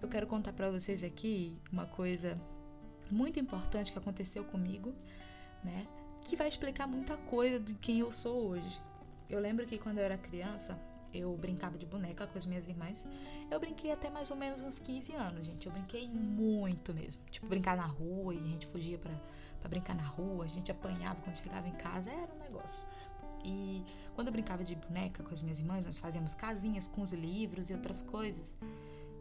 Eu 0.00 0.08
quero 0.08 0.28
contar 0.28 0.52
para 0.52 0.70
vocês 0.70 1.02
aqui 1.02 1.60
uma 1.72 1.86
coisa 1.86 2.40
muito 3.10 3.40
importante 3.40 3.90
que 3.90 3.98
aconteceu 3.98 4.44
comigo, 4.44 4.94
né? 5.64 5.88
Que 6.24 6.36
vai 6.36 6.48
explicar 6.48 6.86
muita 6.86 7.16
coisa 7.16 7.58
de 7.58 7.74
quem 7.74 8.00
eu 8.00 8.12
sou 8.12 8.48
hoje. 8.48 8.80
Eu 9.28 9.40
lembro 9.40 9.66
que 9.66 9.78
quando 9.78 9.98
eu 9.98 10.04
era 10.04 10.18
criança, 10.18 10.78
eu 11.12 11.36
brincava 11.36 11.76
de 11.78 11.86
boneca 11.86 12.26
com 12.26 12.38
as 12.38 12.46
minhas 12.46 12.68
irmãs. 12.68 13.04
Eu 13.50 13.58
brinquei 13.58 13.92
até 13.92 14.10
mais 14.10 14.30
ou 14.30 14.36
menos 14.36 14.60
uns 14.62 14.78
15 14.78 15.12
anos, 15.14 15.46
gente. 15.46 15.66
Eu 15.66 15.72
brinquei 15.72 16.08
muito 16.08 16.92
mesmo. 16.94 17.20
Tipo, 17.30 17.46
brincar 17.46 17.76
na 17.76 17.86
rua 17.86 18.34
e 18.34 18.38
a 18.38 18.42
gente 18.42 18.66
fugia 18.66 18.98
pra, 18.98 19.12
pra 19.60 19.68
brincar 19.68 19.94
na 19.94 20.04
rua, 20.04 20.44
a 20.44 20.48
gente 20.48 20.70
apanhava 20.70 21.20
quando 21.22 21.36
chegava 21.36 21.66
em 21.68 21.72
casa, 21.72 22.10
era 22.10 22.32
um 22.32 22.38
negócio. 22.38 22.82
E 23.44 23.84
quando 24.14 24.28
eu 24.28 24.32
brincava 24.32 24.62
de 24.62 24.74
boneca 24.74 25.22
com 25.22 25.32
as 25.32 25.42
minhas 25.42 25.58
irmãs, 25.58 25.86
nós 25.86 25.98
fazíamos 25.98 26.34
casinhas 26.34 26.86
com 26.86 27.02
os 27.02 27.12
livros 27.12 27.70
e 27.70 27.72
outras 27.72 28.02
coisas. 28.02 28.56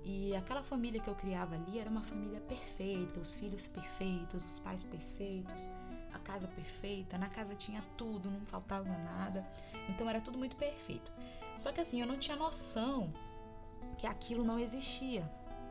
E 0.04 0.36
aquela 0.36 0.64
família 0.64 1.00
que 1.00 1.08
eu 1.08 1.16
criava 1.16 1.56
ali 1.56 1.80
era 1.80 1.90
uma 1.90 2.02
família 2.02 2.40
perfeita, 2.42 3.20
os 3.20 3.34
filhos 3.34 3.68
perfeitos, 3.68 4.46
os 4.46 4.60
pais 4.60 4.84
perfeitos 4.84 5.62
a 6.14 6.20
casa 6.20 6.48
perfeita, 6.48 7.18
na 7.18 7.30
casa 7.30 7.56
tinha 7.56 7.84
tudo, 7.98 8.30
não 8.30 8.46
faltava 8.46 8.90
nada. 8.90 9.46
Então 9.88 10.10
era 10.10 10.22
tudo 10.22 10.38
muito 10.38 10.56
perfeito. 10.56 11.14
Só 11.58 11.72
que 11.72 11.82
assim, 11.82 12.02
eu 12.02 12.08
não 12.08 12.18
tinha 12.18 12.38
noção 12.38 13.12
que 13.98 14.08
aquilo 14.08 14.44
não 14.44 14.60
existia, 14.60 15.22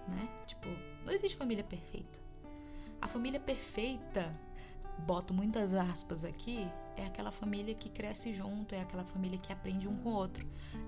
né? 0.07 0.29
Tipo, 0.47 0.69
não 1.05 1.13
existe 1.13 1.37
família 1.37 1.65
perfeita. 1.65 2.19
A 3.01 3.09
família 3.09 3.41
perfeita, 3.41 4.31
boto 5.07 5.33
muitas 5.33 5.73
aspas 5.73 6.25
aqui, 6.25 6.71
é 6.97 7.07
aquela 7.07 7.31
família 7.31 7.75
que 7.75 7.89
cresce 7.89 8.35
junto, 8.35 8.75
é 8.75 8.81
aquela 8.81 9.05
família 9.05 9.39
que 9.39 9.53
aprende 9.53 9.87
um 9.87 9.95
com 9.95 10.11
o 10.11 10.15
outro. 10.15 10.47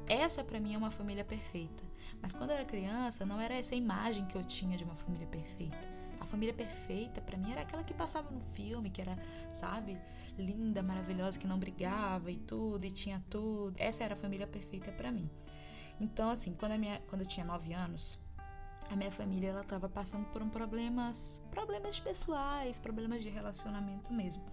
Essa 0.08 0.42
para 0.42 0.58
mim 0.60 0.74
é 0.74 0.78
uma 0.78 0.90
família 0.90 1.24
perfeita. 1.24 1.82
Mas 2.20 2.34
quando 2.34 2.50
eu 2.50 2.56
era 2.56 2.64
criança, 2.64 3.24
não 3.24 3.40
era 3.40 3.54
essa 3.54 3.74
imagem 3.74 4.26
que 4.26 4.36
eu 4.36 4.44
tinha 4.44 4.76
de 4.76 4.84
uma 4.84 4.96
família 4.96 5.26
perfeita. 5.26 5.99
Família 6.30 6.54
perfeita 6.54 7.20
para 7.20 7.36
mim 7.36 7.50
era 7.50 7.62
aquela 7.62 7.82
que 7.82 7.92
passava 7.92 8.30
no 8.30 8.40
filme, 8.40 8.88
que 8.88 9.02
era, 9.02 9.18
sabe, 9.52 9.98
linda, 10.38 10.80
maravilhosa, 10.80 11.36
que 11.36 11.46
não 11.46 11.58
brigava 11.58 12.30
e 12.30 12.36
tudo 12.36 12.84
e 12.84 12.90
tinha 12.90 13.20
tudo. 13.28 13.74
Essa 13.76 14.04
era 14.04 14.14
a 14.14 14.16
família 14.16 14.46
perfeita 14.46 14.92
para 14.92 15.10
mim. 15.10 15.28
Então, 16.00 16.30
assim, 16.30 16.54
quando, 16.54 16.72
a 16.72 16.78
minha, 16.78 17.00
quando 17.08 17.22
eu 17.22 17.26
tinha 17.26 17.44
9 17.44 17.72
anos, 17.72 18.22
a 18.88 18.94
minha 18.94 19.10
família 19.10 19.50
ela 19.50 19.62
estava 19.62 19.88
passando 19.88 20.24
por 20.26 20.40
um 20.40 20.48
problemas, 20.48 21.34
problemas 21.50 21.98
pessoais, 21.98 22.78
problemas 22.78 23.24
de 23.24 23.28
relacionamento 23.28 24.12
mesmo. 24.12 24.44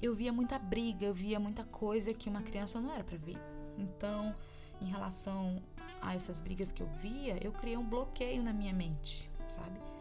Eu 0.00 0.14
via 0.14 0.32
muita 0.32 0.58
briga, 0.58 1.04
eu 1.04 1.12
via 1.12 1.38
muita 1.38 1.64
coisa 1.64 2.14
que 2.14 2.30
uma 2.30 2.40
criança 2.40 2.80
não 2.80 2.92
era 2.92 3.04
para 3.04 3.18
ver. 3.18 3.38
Então, 3.76 4.34
em 4.80 4.86
relação 4.86 5.62
a 6.00 6.14
essas 6.14 6.40
brigas 6.40 6.72
que 6.72 6.82
eu 6.82 6.88
via, 6.96 7.38
eu 7.44 7.52
criei 7.52 7.76
um 7.76 7.86
bloqueio 7.86 8.42
na 8.42 8.54
minha 8.54 8.72
mente, 8.72 9.30
sabe? 9.48 9.95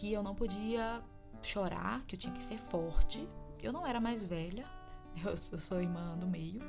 Que 0.00 0.10
eu 0.14 0.22
não 0.22 0.34
podia 0.34 1.02
chorar, 1.42 2.02
que 2.06 2.14
eu 2.14 2.18
tinha 2.18 2.32
que 2.32 2.42
ser 2.42 2.56
forte. 2.56 3.28
Eu 3.62 3.70
não 3.70 3.86
era 3.86 4.00
mais 4.00 4.22
velha, 4.22 4.64
eu, 5.22 5.36
sou 5.36 5.82
irmã 5.82 6.16
do 6.16 6.26
meio, 6.26 6.62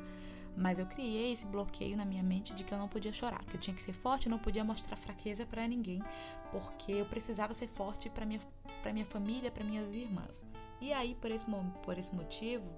mas 0.58 0.80
eu 0.80 0.86
criei 0.86 1.32
esse 1.32 1.46
bloqueio 1.46 1.96
na 1.96 2.04
minha 2.04 2.22
mente 2.22 2.54
de 2.54 2.66
que 2.66 2.74
eu 2.74 2.78
não 2.78 2.90
podia 2.90 3.14
chorar, 3.14 3.42
que 3.46 3.56
eu 3.56 3.60
tinha 3.60 3.74
que 3.74 3.82
ser 3.82 3.94
forte, 3.94 4.28
não 4.28 4.38
podia 4.38 4.66
mostrar 4.66 4.98
fraqueza 4.98 5.46
para 5.46 5.66
ninguém, 5.66 6.04
porque 6.52 6.92
eu 6.92 7.06
precisava 7.06 7.54
ser 7.54 7.70
forte 7.70 8.10
para 8.10 8.26
minha 8.26 8.42
para 8.84 8.92
minha 8.92 9.06
família, 9.06 9.50
para 9.50 9.64
minhas 9.64 9.90
irmãs. 9.94 10.44
E 10.82 10.92
aí 10.92 11.16
por 11.16 11.32
esse 11.32 11.46
por 11.84 11.98
esse 11.98 12.14
motivo, 12.14 12.70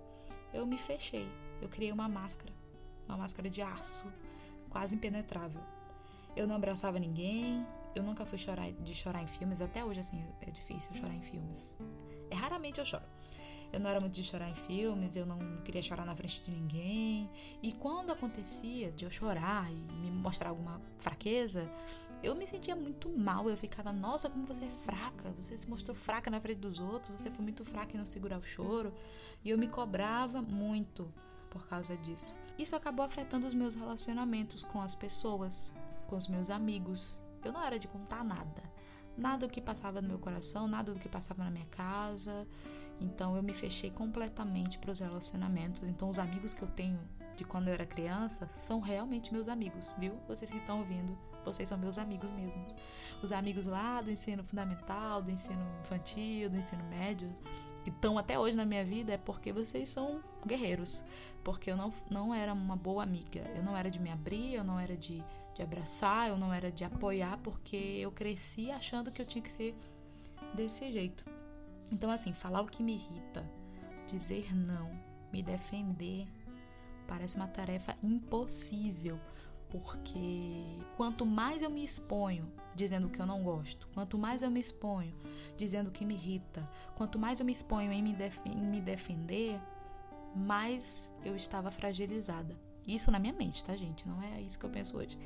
eu 0.54 0.68
me 0.68 0.78
fechei. 0.78 1.28
Eu 1.60 1.68
criei 1.68 1.92
uma 1.92 2.08
máscara, 2.08 2.54
uma 3.08 3.18
máscara 3.18 3.50
de 3.50 3.62
aço, 3.64 4.06
quase 4.70 4.94
impenetrável. 4.94 5.62
Eu 6.36 6.46
não 6.46 6.56
abraçava 6.58 7.00
ninguém, 7.00 7.66
eu 7.96 8.04
nunca 8.04 8.26
fui 8.26 8.38
chorar 8.38 8.72
de 8.72 8.94
chorar 8.94 9.22
em 9.22 9.28
filmes, 9.28 9.62
até 9.62 9.84
hoje 9.84 10.00
assim 10.00 10.24
é 10.42 10.52
difícil 10.52 10.94
chorar 10.96 11.14
em 11.14 11.22
filmes. 11.22 11.76
É 12.30 12.36
raramente 12.36 12.80
eu 12.80 12.86
choro. 12.86 13.06
Eu 13.74 13.80
não 13.80 13.90
era 13.90 14.00
muito 14.00 14.14
de 14.14 14.24
chorar 14.24 14.48
em 14.48 14.54
filmes, 14.54 15.16
eu 15.16 15.26
não 15.26 15.40
queria 15.64 15.82
chorar 15.82 16.06
na 16.06 16.16
frente 16.16 16.44
de 16.44 16.52
ninguém. 16.52 17.28
E 17.62 17.72
quando 17.72 18.12
acontecia 18.12 18.92
de 18.92 19.04
eu 19.04 19.10
chorar 19.10 19.68
e 19.72 19.94
me 19.96 20.12
mostrar 20.12 20.50
alguma 20.50 20.80
fraqueza, 21.00 21.68
eu 22.22 22.36
me 22.36 22.46
sentia 22.46 22.76
muito 22.76 23.10
mal. 23.10 23.50
Eu 23.50 23.58
ficava, 23.58 23.92
nossa, 23.92 24.30
como 24.30 24.46
você 24.46 24.64
é 24.64 24.70
fraca. 24.86 25.32
Você 25.32 25.58
se 25.58 25.68
mostrou 25.68 25.96
fraca 25.96 26.30
na 26.30 26.40
frente 26.40 26.60
dos 26.60 26.80
outros, 26.80 27.20
você 27.20 27.32
foi 27.32 27.44
muito 27.44 27.66
fraca 27.66 27.96
em 27.96 27.98
não 27.98 28.06
segurar 28.06 28.38
o 28.38 28.44
choro. 28.44 28.94
E 29.44 29.50
eu 29.50 29.58
me 29.58 29.68
cobrava 29.68 30.40
muito 30.40 31.12
por 31.50 31.68
causa 31.68 31.98
disso. 31.98 32.36
Isso 32.60 32.76
acabou 32.76 33.04
afetando 33.04 33.48
os 33.48 33.56
meus 33.56 33.74
relacionamentos 33.74 34.64
com 34.64 34.82
as 34.82 34.94
pessoas, 34.94 35.74
com 36.06 36.16
os 36.16 36.28
meus 36.28 36.52
amigos. 36.52 37.18
Eu 37.44 37.52
não 37.52 37.64
era 37.64 37.78
de 37.78 37.88
contar 37.88 38.24
nada. 38.24 38.64
Nada 39.18 39.46
do 39.48 39.54
que 39.54 39.62
passava 39.62 40.02
no 40.02 40.08
meu 40.08 40.20
coração, 40.20 40.68
nada 40.68 40.94
do 40.94 41.00
que 41.00 41.08
passava 41.08 41.44
na 41.44 41.52
minha 41.52 41.66
casa. 41.68 42.48
Então 43.00 43.36
eu 43.36 43.44
me 43.44 43.54
fechei 43.54 43.92
completamente 43.92 44.78
para 44.80 44.92
os 44.92 45.00
relacionamentos. 45.00 45.84
Então 45.84 46.10
os 46.10 46.18
amigos 46.18 46.54
que 46.54 46.62
eu 46.62 46.68
tenho 46.70 47.00
de 47.36 47.44
quando 47.44 47.68
eu 47.68 47.74
era 47.74 47.86
criança 47.86 48.50
são 48.56 48.80
realmente 48.80 49.34
meus 49.34 49.48
amigos, 49.48 49.96
viu? 49.98 50.14
Vocês 50.28 50.52
que 50.52 50.58
estão 50.58 50.80
ouvindo, 50.80 51.18
vocês 51.44 51.68
são 51.68 51.78
meus 51.78 51.98
amigos 51.98 52.32
mesmos. 52.32 52.74
Os 53.22 53.32
amigos 53.32 53.66
lá 53.66 54.02
do 54.02 54.12
ensino 54.12 54.44
fundamental, 54.44 55.22
do 55.22 55.32
ensino 55.32 55.66
infantil, 55.82 56.50
do 56.50 56.58
ensino 56.58 56.84
médio, 56.86 57.36
que 57.84 57.90
estão 57.90 58.18
até 58.18 58.40
hoje 58.40 58.56
na 58.56 58.66
minha 58.66 58.86
vida 58.86 59.14
é 59.14 59.18
porque 59.18 59.52
vocês 59.52 59.90
são 59.90 60.22
guerreiros. 60.46 61.04
Porque 61.44 61.70
eu 61.70 61.76
não, 61.76 61.92
não 62.10 62.34
era 62.34 62.54
uma 62.54 62.76
boa 62.76 63.04
amiga. 63.04 63.42
Eu 63.56 63.64
não 63.64 63.76
era 63.76 63.90
de 63.90 64.00
me 64.00 64.10
abrir, 64.10 64.54
eu 64.54 64.64
não 64.64 64.80
era 64.80 64.96
de 64.96 65.24
de 65.54 65.62
abraçar, 65.62 66.30
eu 66.30 66.38
não 66.38 66.54
era 66.54 66.72
de 66.72 66.84
apoiar, 66.84 67.38
porque 67.40 67.76
eu 67.76 68.12
cresci 68.12 68.72
achando 68.72 69.12
que 69.12 69.22
eu 69.22 69.26
tinha 69.26 69.42
que 69.42 69.52
ser 69.52 69.76
desse 70.54 70.92
jeito. 70.92 71.26
Então, 71.92 72.10
assim, 72.10 72.34
falar 72.34 72.62
o 72.62 72.68
que 72.68 72.82
me 72.82 72.94
irrita, 72.96 73.48
dizer 74.08 74.56
não, 74.56 74.90
me 75.32 75.44
defender, 75.44 76.28
parece 77.08 77.36
uma 77.36 77.48
tarefa 77.48 77.96
impossível, 78.02 79.20
porque 79.70 80.64
quanto 80.98 81.26
mais 81.26 81.62
eu 81.62 81.70
me 81.70 81.84
exponho 81.84 82.52
dizendo 82.76 83.10
que 83.10 83.20
eu 83.20 83.26
não 83.26 83.44
gosto, 83.44 83.88
quanto 83.94 84.18
mais 84.18 84.42
eu 84.42 84.50
me 84.50 84.60
exponho 84.60 85.16
dizendo 85.56 85.92
que 85.92 86.06
me 86.06 86.16
irrita, 86.16 86.68
quanto 86.96 87.20
mais 87.20 87.40
eu 87.40 87.46
me 87.46 87.52
exponho 87.52 87.92
em 87.92 88.02
me, 88.02 88.14
def 88.14 88.40
em 88.46 88.56
me 88.56 88.82
defender, 88.82 89.60
mais 90.36 91.14
eu 91.24 91.36
estava 91.36 91.70
fragilizada. 91.70 92.58
Isso 92.88 93.12
na 93.12 93.20
minha 93.20 93.34
mente, 93.34 93.64
tá, 93.64 93.76
gente? 93.76 94.08
Não 94.08 94.22
é 94.22 94.42
isso 94.42 94.60
que 94.60 94.66
eu 94.66 94.70
penso 94.70 94.98
hoje. 94.98 95.18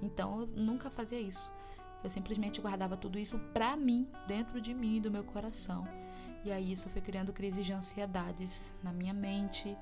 Então 0.00 0.40
eu 0.40 0.46
nunca 0.46 0.90
fazia 0.90 1.20
isso. 1.20 1.50
Eu 2.02 2.08
simplesmente 2.08 2.60
guardava 2.60 2.96
tudo 2.96 3.18
isso 3.18 3.38
pra 3.52 3.76
mim, 3.76 4.08
dentro 4.26 4.60
de 4.60 4.72
mim, 4.72 5.00
do 5.00 5.10
meu 5.10 5.24
coração. 5.24 5.86
E 6.44 6.50
aí 6.50 6.72
isso 6.72 6.88
foi 6.88 7.02
criando 7.02 7.32
crises 7.32 7.66
de 7.66 7.72
ansiedades 7.72 8.72
na 8.82 8.92
minha 8.92 9.12
mente 9.12 9.76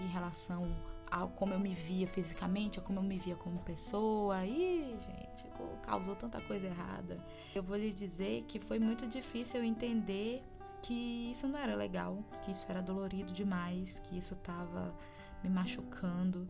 em 0.00 0.06
relação 0.06 0.64
a 1.10 1.26
como 1.26 1.54
eu 1.54 1.60
me 1.60 1.74
via 1.74 2.06
fisicamente, 2.06 2.78
a 2.78 2.82
como 2.82 2.98
eu 2.98 3.02
me 3.02 3.18
via 3.18 3.36
como 3.36 3.58
pessoa. 3.60 4.44
E, 4.46 4.96
gente, 4.98 5.46
causou 5.82 6.14
tanta 6.14 6.40
coisa 6.40 6.66
errada. 6.66 7.22
Eu 7.54 7.62
vou 7.62 7.76
lhe 7.76 7.92
dizer 7.92 8.44
que 8.48 8.58
foi 8.58 8.78
muito 8.78 9.06
difícil 9.06 9.60
eu 9.60 9.64
entender 9.64 10.42
que 10.80 11.30
isso 11.30 11.48
não 11.48 11.58
era 11.58 11.74
legal, 11.74 12.22
que 12.42 12.50
isso 12.50 12.64
era 12.68 12.80
dolorido 12.80 13.32
demais, 13.32 13.98
que 13.98 14.16
isso 14.16 14.34
estava 14.34 14.94
me 15.42 15.50
machucando. 15.50 16.46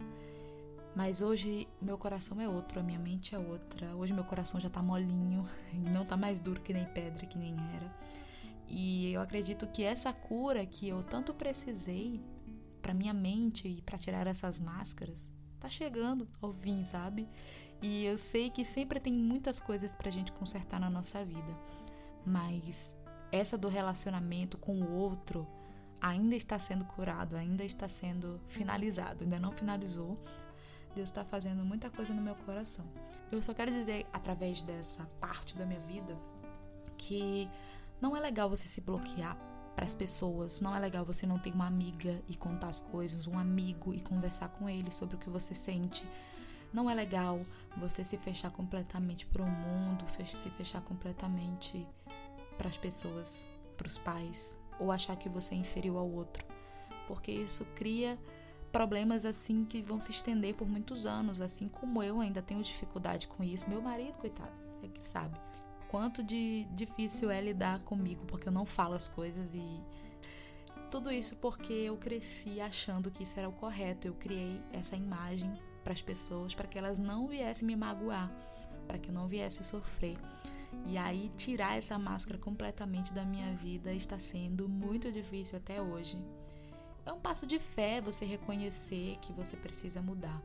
Mas 0.95 1.23
hoje 1.23 1.69
meu 1.81 1.97
coração 1.97 2.41
é 2.41 2.49
outro, 2.49 2.81
a 2.81 2.83
minha 2.83 2.99
mente 2.99 3.35
é 3.35 3.39
outra. 3.39 3.95
Hoje 3.95 4.13
meu 4.13 4.25
coração 4.25 4.61
já 4.61 4.69
tá 4.69 4.83
molinho, 4.83 5.47
não 5.93 6.05
tá 6.05 6.17
mais 6.17 6.41
duro 6.41 6.61
que 6.61 6.73
nem 6.73 6.85
pedra, 6.87 7.27
que 7.27 7.39
nem 7.39 7.55
era. 7.77 7.95
E 8.67 9.13
eu 9.13 9.21
acredito 9.23 9.67
que 9.69 9.83
essa 9.83 10.13
cura 10.13 10.65
que 10.67 10.89
eu 10.89 11.03
tanto 11.03 11.33
precisei 11.33 12.21
para 12.83 12.93
minha 12.93 13.15
mente 13.15 13.69
e 13.69 13.83
para 13.83 13.99
tirar 13.99 14.27
essas 14.27 14.61
máscaras 14.61 15.31
tá 15.59 15.69
chegando 15.69 16.29
ao 16.41 16.53
fim, 16.53 16.85
sabe? 16.85 17.29
E 17.81 18.05
eu 18.05 18.19
sei 18.19 18.51
que 18.51 18.65
sempre 18.65 18.99
tem 19.01 19.13
muitas 19.13 19.61
coisas 19.61 19.95
pra 19.95 20.11
gente 20.11 20.33
consertar 20.33 20.81
na 20.81 20.91
nossa 20.91 21.25
vida. 21.25 21.57
Mas 22.27 22.99
essa 23.31 23.57
do 23.57 23.69
relacionamento 23.69 24.59
com 24.59 24.81
o 24.81 24.93
outro 24.93 25.47
ainda 26.01 26.37
está 26.37 26.59
sendo 26.59 26.85
curado, 26.85 27.37
ainda 27.37 27.65
está 27.65 27.89
sendo 27.89 28.41
finalizado, 28.49 29.25
ainda 29.25 29.39
não 29.39 29.53
finalizou, 29.53 30.19
Deus 30.95 31.11
está 31.11 31.25
fazendo 31.25 31.65
muita 31.65 31.91
coisa 31.91 32.13
no 32.13 32.23
meu 32.23 32.35
coração. 32.35 32.85
Eu 33.31 33.43
só 33.43 33.55
quero 33.55 33.71
dizer, 33.71 34.07
através 34.13 34.63
dessa 34.63 35.05
parte 35.21 35.57
da 35.57 35.67
minha 35.67 35.81
vida, 35.81 36.17
que 36.97 37.49
não 38.01 38.17
é 38.17 38.21
legal 38.21 38.49
você 38.49 38.67
se 38.67 38.81
bloquear 38.81 39.37
para 39.77 39.85
as 39.85 39.95
pessoas, 39.95 40.61
não 40.61 40.75
é 40.75 40.81
legal 40.81 41.05
você 41.05 41.25
não 41.25 41.39
ter 41.39 41.53
uma 41.53 41.67
amiga 41.67 42.21
e 42.27 42.37
contar 42.37 42.69
as 42.69 42.81
coisas, 42.81 43.29
um 43.29 43.39
amigo 43.39 43.95
e 43.95 44.01
conversar 44.01 44.49
com 44.49 44.69
ele 44.69 44.91
sobre 44.91 45.15
o 45.15 45.19
que 45.19 45.31
você 45.31 45.55
sente. 45.55 46.05
Não 46.73 46.91
é 46.91 46.95
legal 46.95 47.41
você 47.77 48.03
se 48.03 48.19
fechar 48.19 48.51
completamente 48.51 49.25
para 49.27 49.43
o 49.43 49.49
mundo, 49.49 50.05
se 50.27 50.51
fechar 50.51 50.83
completamente 50.83 51.87
para 52.57 52.69
as 52.69 52.77
pessoas, 52.77 53.47
para 53.77 53.87
os 53.87 53.99
pais, 53.99 54.58
ou 54.79 54.93
achar 54.93 55.17
que 55.17 55.29
você 55.29 55.55
é 55.55 55.59
inferior 55.59 55.99
ao 55.99 56.11
outro, 56.11 56.45
porque 57.07 57.31
isso 57.31 57.65
cria 57.75 58.19
problemas 58.71 59.25
assim 59.25 59.65
que 59.65 59.83
vão 59.83 59.99
se 59.99 60.11
estender 60.11 60.55
por 60.55 60.69
muitos 60.69 61.07
anos, 61.07 61.41
assim 61.41 61.69
como 61.69 62.03
eu 62.03 62.21
ainda 62.21 62.43
tenho 62.43 62.63
dificuldade 62.63 63.27
com 63.27 63.43
isso. 63.43 63.69
Meu 63.69 63.81
marido, 63.81 64.13
coitado, 64.19 64.53
é 64.83 64.89
que 64.89 65.03
sabe 65.03 65.39
quanto 65.89 66.23
de 66.23 66.67
difícil 66.73 67.31
é 67.31 67.41
lidar 67.41 67.81
comigo, 67.81 68.25
porque 68.27 68.49
eu 68.49 68.53
não 68.53 68.65
falo 68.65 68.95
as 68.95 69.09
coisas 69.09 69.49
e 69.55 69.83
tudo 70.91 71.11
isso 71.11 71.37
porque 71.37 71.73
eu 71.73 71.97
cresci 71.97 72.61
achando 72.61 73.11
que 73.11 73.23
isso 73.23 73.39
era 73.39 73.49
o 73.49 73.53
correto. 73.53 74.07
Eu 74.07 74.15
criei 74.15 74.61
essa 74.73 74.97
imagem 74.97 75.53
para 75.83 75.93
as 75.93 76.03
pessoas 76.03 76.55
para 76.55 76.69
que 76.69 76.79
elas 76.79 76.99
não 76.99 77.27
viessem 77.27 77.67
me 77.67 77.77
magoar, 77.77 78.31
para 78.87 78.99
que 78.99 79.11
eu 79.11 79.15
não 79.15 79.27
viesse 79.27 79.65
sofrer. 79.65 80.17
E 80.87 80.97
aí 80.97 81.31
tirar 81.37 81.77
essa 81.77 81.99
máscara 81.99 82.39
completamente 82.39 83.13
da 83.13 83.25
minha 83.25 83.55
vida 83.55 83.93
está 83.93 84.19
sendo 84.19 84.69
muito 84.69 85.13
difícil 85.13 85.59
até 85.59 85.81
hoje 85.83 86.19
é 87.09 87.13
um 87.13 87.19
passo 87.19 87.47
de 87.47 87.59
fé 87.59 88.03
você 88.03 88.27
reconhecer 88.27 89.17
que 89.23 89.33
você 89.33 89.57
precisa 89.57 90.03
mudar. 90.03 90.43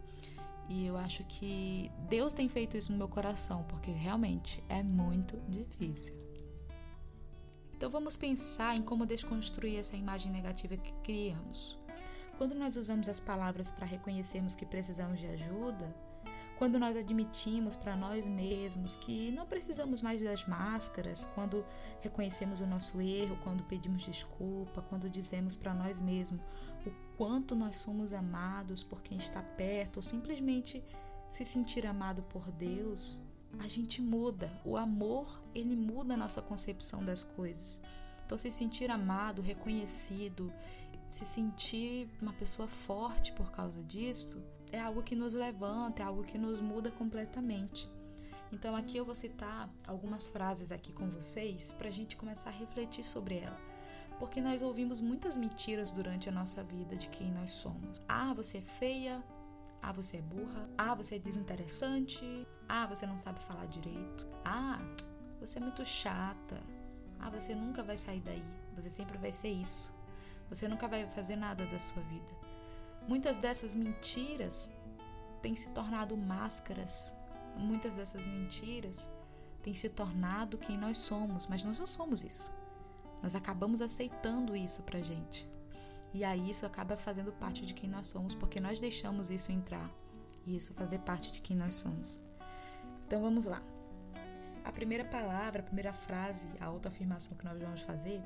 E 0.70 0.86
eu 0.86 0.96
acho 0.96 1.24
que 1.25 1.92
Deus 2.10 2.32
tem 2.32 2.48
feito 2.48 2.78
isso 2.78 2.90
no 2.90 2.98
meu 2.98 3.10
coração, 3.10 3.63
porque 3.63 3.92
realmente 3.92 4.63
é 4.70 4.82
muito 4.82 5.38
difícil. 5.50 6.16
Então 7.75 7.90
vamos 7.90 8.16
pensar 8.16 8.78
em 8.78 8.82
como 8.82 9.06
desconstruir 9.06 9.78
essa 9.78 9.98
imagem 9.98 10.32
negativa 10.32 10.78
que 10.78 10.94
criamos. 11.04 11.78
Quando 12.38 12.56
nós 12.56 12.78
usamos 12.78 13.10
as 13.10 13.20
palavras 13.20 13.70
para 13.70 13.86
reconhecermos 13.86 14.56
que 14.56 14.66
precisamos 14.66 15.20
de 15.20 15.28
ajuda, 15.28 15.94
quando 16.63 16.79
nós 16.79 16.96
admitimos 16.96 17.75
para 17.75 17.93
nós 17.93 18.25
mesmos 18.25 18.96
que 18.96 19.29
não 19.32 19.46
precisamos 19.46 20.01
mais 20.01 20.24
das 20.24 20.46
máscaras, 20.48 21.25
quando 21.36 21.65
reconhecemos 22.00 22.62
o 22.62 22.65
nosso 22.65 23.01
erro, 23.01 23.38
quando 23.43 23.65
pedimos 23.65 24.03
desculpa, 24.03 24.82
quando 24.84 25.10
dizemos 25.10 25.58
para 25.58 25.74
nós 25.74 26.00
mesmos 26.00 26.39
o 26.86 27.17
quanto 27.17 27.53
nós 27.53 27.75
somos 27.75 28.13
amados 28.13 28.82
por 28.82 29.01
quem 29.01 29.17
está 29.17 29.43
perto, 29.43 29.98
ou 29.98 30.01
simplesmente 30.01 30.82
se 31.34 31.43
sentir 31.43 31.86
amado 31.86 32.24
por 32.24 32.50
Deus, 32.53 33.20
a 33.60 33.67
gente 33.67 34.01
muda. 34.01 34.50
O 34.63 34.77
amor, 34.77 35.43
ele 35.53 35.75
muda 35.75 36.13
a 36.13 36.17
nossa 36.17 36.41
concepção 36.41 37.04
das 37.04 37.26
coisas. 37.26 37.82
Então, 38.26 38.38
se 38.38 38.49
sentir 38.54 38.89
amado, 38.89 39.41
reconhecido, 39.41 40.49
se 41.13 41.26
sentir 41.26 42.10
uma 42.19 42.34
pessoa 42.34 42.67
forte 42.67 43.32
por 43.34 43.52
causa 43.52 43.84
disso, 43.84 44.43
é 44.71 44.80
algo 44.80 45.04
que 45.04 45.15
nos 45.15 45.36
levanta, 45.36 46.02
é 46.02 46.06
algo 46.06 46.23
que 46.23 46.39
nos 46.39 46.60
muda 46.60 46.89
completamente. 46.89 47.88
Então 48.52 48.76
aqui 48.76 48.97
eu 48.97 49.06
vou 49.06 49.13
citar 49.13 49.69
algumas 49.88 50.28
frases 50.28 50.71
aqui 50.71 50.91
com 50.91 51.08
vocês 51.10 51.73
para 51.73 51.88
a 51.88 51.91
gente 51.91 52.17
começar 52.17 52.49
a 52.49 52.54
refletir 52.54 53.04
sobre 53.04 53.38
ela. 53.38 53.58
Porque 54.17 54.41
nós 54.41 54.63
ouvimos 54.63 55.02
muitas 55.02 55.38
mentiras 55.38 55.91
durante 55.91 56.30
a 56.30 56.32
nossa 56.32 56.63
vida 56.63 56.95
de 56.95 57.08
quem 57.10 57.32
nós 57.32 57.52
somos. 57.52 58.02
Ah, 58.08 58.34
você 58.34 58.58
é 58.58 58.62
feia. 58.62 59.23
Ah, 59.84 59.91
você 59.91 60.17
é 60.17 60.21
burra. 60.21 60.67
Ah, 60.78 60.95
você 60.95 61.15
é 61.15 61.19
desinteressante. 61.19 62.47
Ah, 62.67 62.88
você 62.88 63.06
não 63.06 63.19
sabe 63.19 63.39
falar 63.41 63.67
direito. 63.67 64.28
Ah, 64.43 64.80
você 65.39 65.60
é 65.60 65.62
muito 65.62 65.86
chata. 65.86 66.60
Ah, 67.19 67.30
você 67.30 67.54
nunca 67.54 67.84
vai 67.84 67.97
sair 67.97 68.21
daí. 68.21 68.43
Você 68.76 68.89
sempre 68.89 69.17
vai 69.17 69.32
ser 69.32 69.49
isso. 69.49 69.92
Você 70.49 70.67
nunca 70.67 70.88
vai 70.88 71.10
fazer 71.12 71.36
nada 71.36 71.65
da 71.65 71.79
sua 71.79 72.01
vida. 72.03 72.32
Muitas 73.08 73.38
dessas 73.38 73.75
mentiras 73.75 74.69
têm 75.41 75.56
se 75.56 75.69
tornado 75.69 76.15
máscaras. 76.15 77.13
Muitas 77.58 77.93
dessas 77.93 78.25
mentiras 78.25 79.10
têm 79.62 79.73
se 79.73 79.89
tornado 79.89 80.58
quem 80.58 80.77
nós 80.77 80.97
somos, 80.97 81.47
mas 81.47 81.63
nós 81.63 81.77
não 81.79 81.88
somos 81.88 82.23
isso. 82.23 82.51
Nós 83.21 83.36
acabamos 83.36 83.82
aceitando 83.82 84.56
isso 84.56 84.84
pra 84.84 84.99
gente. 84.99 85.49
E 86.13 86.23
aí 86.23 86.49
isso 86.49 86.65
acaba 86.65 86.95
fazendo 86.95 87.34
parte 87.34 87.65
de 87.65 87.73
quem 87.73 87.89
nós 87.89 88.08
somos, 88.08 88.36
porque 88.36 88.60
nós 88.60 88.79
deixamos 88.79 89.29
isso 89.29 89.51
entrar 89.51 89.89
e 90.45 90.56
isso 90.56 90.73
fazer 90.73 90.99
parte 90.99 91.32
de 91.32 91.41
quem 91.41 91.56
nós 91.56 91.75
somos. 91.75 92.19
Então 93.08 93.21
vamos 93.21 93.45
lá. 93.45 93.62
A 94.63 94.71
primeira 94.71 95.03
palavra, 95.03 95.62
a 95.62 95.65
primeira 95.65 95.93
frase, 95.93 96.47
a 96.60 96.65
autoafirmação 96.65 97.36
que 97.36 97.45
nós 97.45 97.60
vamos 97.60 97.82
fazer, 97.82 98.21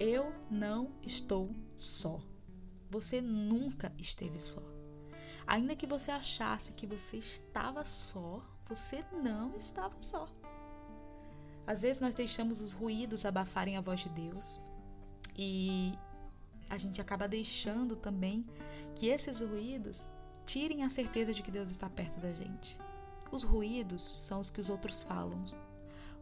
eu 0.00 0.32
não 0.50 0.90
estou 1.02 1.54
só. 1.76 2.22
Você 2.88 3.20
nunca 3.20 3.92
esteve 3.98 4.38
só. 4.38 4.62
Ainda 5.46 5.76
que 5.76 5.86
você 5.86 6.10
achasse 6.10 6.72
que 6.72 6.86
você 6.86 7.18
estava 7.18 7.84
só, 7.84 8.42
você 8.66 9.04
não 9.12 9.54
estava 9.56 9.94
só. 10.00 10.26
Às 11.66 11.82
vezes 11.82 12.00
nós 12.00 12.14
deixamos 12.14 12.60
os 12.60 12.72
ruídos 12.72 13.26
abafarem 13.26 13.76
a 13.76 13.80
voz 13.82 14.00
de 14.00 14.08
Deus 14.08 14.60
e 15.36 15.92
a 16.70 16.78
gente 16.78 17.00
acaba 17.00 17.28
deixando 17.28 17.94
também 17.94 18.46
que 18.94 19.08
esses 19.08 19.40
ruídos 19.40 20.00
tirem 20.46 20.82
a 20.82 20.88
certeza 20.88 21.34
de 21.34 21.42
que 21.42 21.50
Deus 21.50 21.70
está 21.70 21.90
perto 21.90 22.18
da 22.20 22.32
gente. 22.32 22.78
Os 23.30 23.42
ruídos 23.42 24.02
são 24.02 24.40
os 24.40 24.50
que 24.50 24.60
os 24.60 24.70
outros 24.70 25.02
falam. 25.02 25.44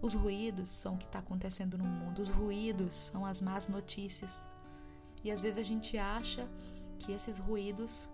Os 0.01 0.15
ruídos 0.15 0.69
são 0.69 0.95
o 0.95 0.99
que 0.99 1.07
está 1.07 1.19
acontecendo 1.19 1.77
no 1.77 1.85
mundo. 1.85 2.23
Os 2.23 2.31
ruídos 2.31 2.95
são 2.95 3.27
as 3.27 3.41
más 3.41 3.69
notícias. 3.69 4.47
E 5.25 5.31
às 5.31 5.41
vezes 5.41 5.59
a 5.59 5.63
gente 5.63 5.99
acha 5.99 6.49
que 6.99 7.13
esses 7.13 7.39
ruídos 7.39 8.09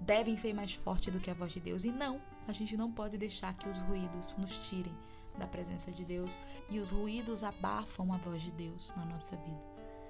devem 0.00 0.36
ser 0.36 0.54
mais 0.54 0.74
fortes 0.74 1.12
do 1.12 1.20
que 1.20 1.30
a 1.30 1.34
voz 1.34 1.52
de 1.52 1.60
Deus. 1.60 1.84
E 1.84 1.90
não, 1.90 2.20
a 2.46 2.52
gente 2.52 2.76
não 2.76 2.90
pode 2.90 3.18
deixar 3.18 3.54
que 3.56 3.68
os 3.68 3.78
ruídos 3.80 4.36
nos 4.36 4.68
tirem 4.68 4.94
da 5.38 5.46
presença 5.46 5.92
de 5.92 6.04
Deus 6.04 6.36
e 6.68 6.78
os 6.78 6.90
ruídos 6.90 7.44
abafam 7.44 8.12
a 8.12 8.16
voz 8.16 8.42
de 8.42 8.50
Deus 8.52 8.92
na 8.96 9.04
nossa 9.04 9.36
vida. 9.36 9.62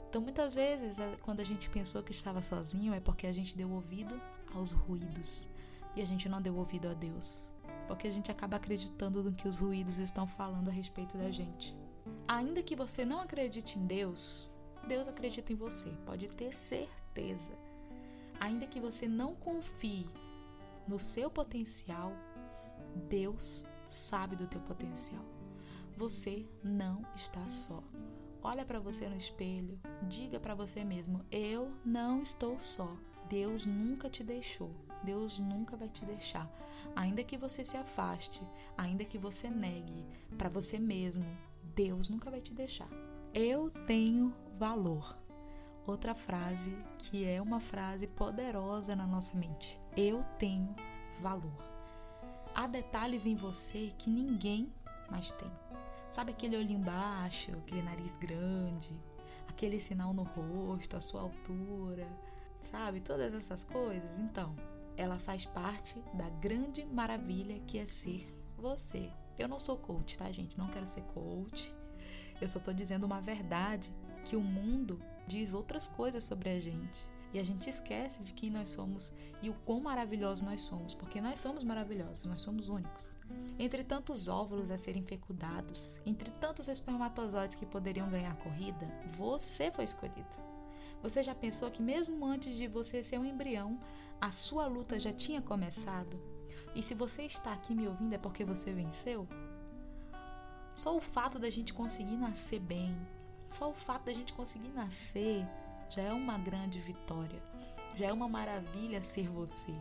Então, 0.08 0.22
muitas 0.22 0.54
vezes, 0.54 0.98
é, 0.98 1.16
quando 1.20 1.40
a 1.40 1.44
gente 1.44 1.68
pensou 1.68 2.02
que 2.02 2.12
estava 2.12 2.40
sozinho, 2.40 2.94
é 2.94 3.00
porque 3.00 3.26
a 3.26 3.32
gente 3.32 3.56
deu 3.56 3.70
ouvido 3.70 4.18
aos 4.54 4.72
ruídos 4.72 5.46
e 5.94 6.00
a 6.00 6.06
gente 6.06 6.28
não 6.28 6.40
deu 6.40 6.56
ouvido 6.56 6.88
a 6.88 6.94
Deus. 6.94 7.50
Porque 7.88 8.06
a 8.06 8.10
gente 8.10 8.30
acaba 8.30 8.58
acreditando 8.58 9.24
no 9.24 9.32
que 9.32 9.48
os 9.48 9.58
ruídos 9.58 9.98
estão 9.98 10.26
falando 10.26 10.68
a 10.68 10.72
respeito 10.72 11.18
da 11.18 11.30
gente. 11.30 11.76
Ainda 12.28 12.62
que 12.62 12.76
você 12.76 13.04
não 13.04 13.20
acredite 13.20 13.78
em 13.78 13.86
Deus, 13.86 14.48
Deus 14.86 15.08
acredita 15.08 15.52
em 15.52 15.56
você, 15.56 15.90
pode 16.06 16.28
ter 16.28 16.54
certeza. 16.54 17.58
Ainda 18.38 18.66
que 18.66 18.78
você 18.78 19.08
não 19.08 19.34
confie 19.34 20.08
no 20.86 21.00
seu 21.00 21.30
potencial, 21.30 22.12
Deus 23.08 23.64
sabe 23.88 24.36
do 24.36 24.46
teu 24.46 24.60
potencial. 24.60 25.24
Você 25.96 26.46
não 26.62 27.02
está 27.16 27.46
só. 27.48 27.82
Olha 28.42 28.64
para 28.64 28.78
você 28.78 29.08
no 29.08 29.16
espelho, 29.16 29.80
diga 30.08 30.38
para 30.38 30.54
você 30.54 30.84
mesmo: 30.84 31.24
eu 31.30 31.72
não 31.84 32.22
estou 32.22 32.60
só. 32.60 32.96
Deus 33.28 33.66
nunca 33.66 34.08
te 34.08 34.22
deixou. 34.22 34.70
Deus 35.02 35.38
nunca 35.38 35.76
vai 35.76 35.88
te 35.88 36.04
deixar. 36.04 36.50
Ainda 36.96 37.22
que 37.24 37.36
você 37.36 37.64
se 37.64 37.76
afaste, 37.76 38.42
ainda 38.76 39.04
que 39.04 39.18
você 39.18 39.48
negue 39.48 40.06
para 40.36 40.48
você 40.48 40.78
mesmo, 40.78 41.24
Deus 41.74 42.08
nunca 42.08 42.30
vai 42.30 42.40
te 42.40 42.54
deixar. 42.54 42.88
Eu 43.32 43.70
tenho 43.86 44.34
valor. 44.58 45.16
Outra 45.86 46.14
frase 46.14 46.76
que 46.98 47.24
é 47.24 47.40
uma 47.40 47.60
frase 47.60 48.06
poderosa 48.06 48.94
na 48.94 49.06
nossa 49.06 49.36
mente. 49.36 49.80
Eu 49.96 50.22
tenho 50.38 50.74
valor. 51.18 51.56
Há 52.54 52.66
detalhes 52.66 53.24
em 53.26 53.36
você 53.36 53.92
que 53.96 54.10
ninguém 54.10 54.72
mais 55.10 55.30
tem. 55.32 55.50
Sabe 56.10 56.32
aquele 56.32 56.56
olhinho 56.56 56.80
baixo, 56.80 57.52
aquele 57.52 57.82
nariz 57.82 58.12
grande, 58.18 58.90
aquele 59.48 59.78
sinal 59.78 60.12
no 60.12 60.24
rosto, 60.24 60.96
a 60.96 61.00
sua 61.00 61.22
altura, 61.22 62.06
sabe? 62.70 63.00
Todas 63.00 63.34
essas 63.34 63.64
coisas. 63.64 64.10
Então, 64.18 64.54
ela 64.98 65.16
faz 65.16 65.46
parte 65.46 66.00
da 66.12 66.28
grande 66.28 66.84
maravilha 66.84 67.60
que 67.60 67.78
é 67.78 67.86
ser 67.86 68.26
você. 68.56 69.10
Eu 69.38 69.46
não 69.46 69.60
sou 69.60 69.78
coach, 69.78 70.18
tá, 70.18 70.30
gente? 70.32 70.58
Não 70.58 70.68
quero 70.68 70.86
ser 70.86 71.02
coach. 71.14 71.72
Eu 72.40 72.48
só 72.48 72.58
tô 72.58 72.72
dizendo 72.72 73.04
uma 73.04 73.20
verdade 73.20 73.94
que 74.24 74.34
o 74.34 74.40
mundo 74.40 75.00
diz 75.26 75.54
outras 75.54 75.86
coisas 75.86 76.24
sobre 76.24 76.50
a 76.50 76.58
gente. 76.58 77.08
E 77.32 77.38
a 77.38 77.44
gente 77.44 77.70
esquece 77.70 78.22
de 78.22 78.32
quem 78.32 78.50
nós 78.50 78.70
somos 78.70 79.12
e 79.40 79.48
o 79.48 79.54
quão 79.64 79.80
maravilhosos 79.80 80.42
nós 80.42 80.62
somos, 80.62 80.94
porque 80.94 81.20
nós 81.20 81.38
somos 81.38 81.62
maravilhosos, 81.62 82.24
nós 82.24 82.40
somos 82.40 82.68
únicos. 82.68 83.12
Entre 83.58 83.84
tantos 83.84 84.26
óvulos 84.26 84.70
a 84.70 84.78
serem 84.78 85.02
fecundados, 85.02 86.00
entre 86.06 86.30
tantos 86.32 86.66
espermatozoides 86.66 87.56
que 87.56 87.66
poderiam 87.66 88.08
ganhar 88.08 88.34
corrida, 88.38 88.90
você 89.16 89.70
foi 89.70 89.84
escolhido. 89.84 90.48
Você 91.02 91.22
já 91.22 91.34
pensou 91.34 91.70
que 91.70 91.82
mesmo 91.82 92.24
antes 92.24 92.56
de 92.56 92.66
você 92.66 93.02
ser 93.02 93.18
um 93.18 93.24
embrião, 93.24 93.78
a 94.20 94.32
sua 94.32 94.66
luta 94.66 94.98
já 94.98 95.12
tinha 95.12 95.40
começado? 95.40 96.20
E 96.74 96.82
se 96.82 96.94
você 96.94 97.22
está 97.22 97.52
aqui 97.52 97.74
me 97.74 97.86
ouvindo 97.86 98.14
é 98.14 98.18
porque 98.18 98.44
você 98.44 98.72
venceu? 98.72 99.28
Só 100.74 100.96
o 100.96 101.00
fato 101.00 101.38
da 101.38 101.50
gente 101.50 101.72
conseguir 101.72 102.16
nascer 102.16 102.60
bem, 102.60 102.96
só 103.46 103.70
o 103.70 103.74
fato 103.74 104.04
da 104.06 104.12
gente 104.12 104.32
conseguir 104.32 104.68
nascer 104.68 105.46
já 105.88 106.02
é 106.02 106.12
uma 106.12 106.36
grande 106.38 106.78
vitória. 106.80 107.42
Já 107.96 108.06
é 108.06 108.12
uma 108.12 108.28
maravilha 108.28 109.02
ser 109.02 109.28
você, 109.28 109.74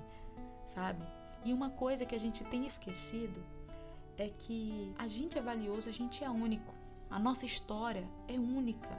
sabe? 0.67 1.03
E 1.43 1.53
uma 1.53 1.69
coisa 1.69 2.05
que 2.05 2.15
a 2.15 2.19
gente 2.19 2.43
tem 2.45 2.65
esquecido 2.65 3.43
é 4.17 4.29
que 4.29 4.91
a 4.97 5.07
gente 5.07 5.37
é 5.37 5.41
valioso, 5.41 5.89
a 5.89 5.93
gente 5.93 6.23
é 6.23 6.29
único. 6.29 6.73
A 7.09 7.19
nossa 7.19 7.45
história 7.45 8.07
é 8.27 8.33
única. 8.33 8.89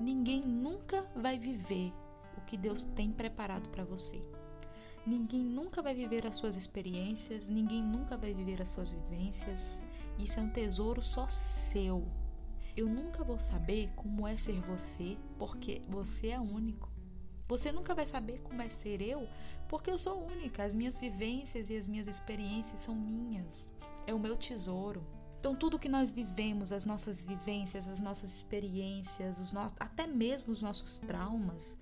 Ninguém 0.00 0.40
nunca 0.40 1.06
vai 1.14 1.38
viver 1.38 1.92
o 2.36 2.40
que 2.42 2.56
Deus 2.56 2.82
tem 2.82 3.12
preparado 3.12 3.68
para 3.68 3.84
você. 3.84 4.22
Ninguém 5.04 5.42
nunca 5.42 5.82
vai 5.82 5.94
viver 5.94 6.24
as 6.26 6.36
suas 6.36 6.56
experiências, 6.56 7.48
ninguém 7.48 7.82
nunca 7.82 8.16
vai 8.16 8.32
viver 8.32 8.62
as 8.62 8.68
suas 8.68 8.92
vivências. 8.92 9.82
Isso 10.16 10.38
é 10.38 10.42
um 10.42 10.50
tesouro 10.50 11.02
só 11.02 11.26
seu. 11.28 12.06
Eu 12.76 12.88
nunca 12.88 13.24
vou 13.24 13.40
saber 13.40 13.90
como 13.96 14.28
é 14.28 14.36
ser 14.36 14.60
você, 14.60 15.18
porque 15.38 15.82
você 15.88 16.28
é 16.28 16.38
único. 16.38 16.88
Você 17.48 17.72
nunca 17.72 17.94
vai 17.96 18.06
saber 18.06 18.40
como 18.42 18.62
é 18.62 18.68
ser 18.68 19.02
eu, 19.02 19.28
porque 19.68 19.90
eu 19.90 19.98
sou 19.98 20.24
única. 20.24 20.64
As 20.64 20.74
minhas 20.74 20.96
vivências 20.96 21.68
e 21.68 21.76
as 21.76 21.88
minhas 21.88 22.06
experiências 22.06 22.80
são 22.80 22.94
minhas. 22.94 23.74
É 24.06 24.14
o 24.14 24.20
meu 24.20 24.36
tesouro. 24.36 25.04
Então, 25.40 25.56
tudo 25.56 25.80
que 25.80 25.88
nós 25.88 26.12
vivemos, 26.12 26.72
as 26.72 26.84
nossas 26.84 27.24
vivências, 27.24 27.88
as 27.88 27.98
nossas 27.98 28.32
experiências, 28.32 29.40
os 29.40 29.52
até 29.80 30.06
mesmo 30.06 30.52
os 30.52 30.62
nossos 30.62 31.00
traumas, 31.00 31.76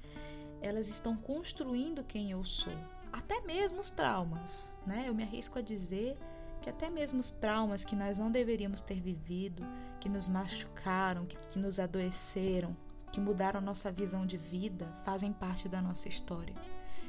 elas 0.63 0.89
estão 0.89 1.15
construindo 1.15 2.03
quem 2.03 2.31
eu 2.31 2.43
sou. 2.43 2.73
Até 3.13 3.41
mesmo 3.41 3.81
os 3.81 3.91
traumas, 3.91 4.75
né? 4.87 5.05
Eu 5.07 5.15
me 5.15 5.23
arrisco 5.23 5.59
a 5.59 5.63
dizer 5.63 6.19
que 6.63 6.71
até 6.71 6.91
mesmo 6.91 7.21
os 7.21 7.31
traumas 7.31 7.85
que 7.85 7.97
nós 7.97 8.19
não 8.19 8.31
deveríamos 8.31 8.81
ter 8.81 9.01
vivido, 9.01 9.63
que 9.99 10.09
nos 10.09 10.29
machucaram, 10.29 11.27
que, 11.27 11.37
que 11.37 11.59
nos 11.59 11.79
adoeceram, 11.79 12.77
que 13.13 13.21
mudaram 13.21 13.61
nossa 13.61 13.91
visão 13.91 14.27
de 14.27 14.37
vida, 14.37 14.87
fazem 15.05 15.33
parte 15.33 15.69
da 15.69 15.81
nossa 15.81 16.09
história. 16.09 16.55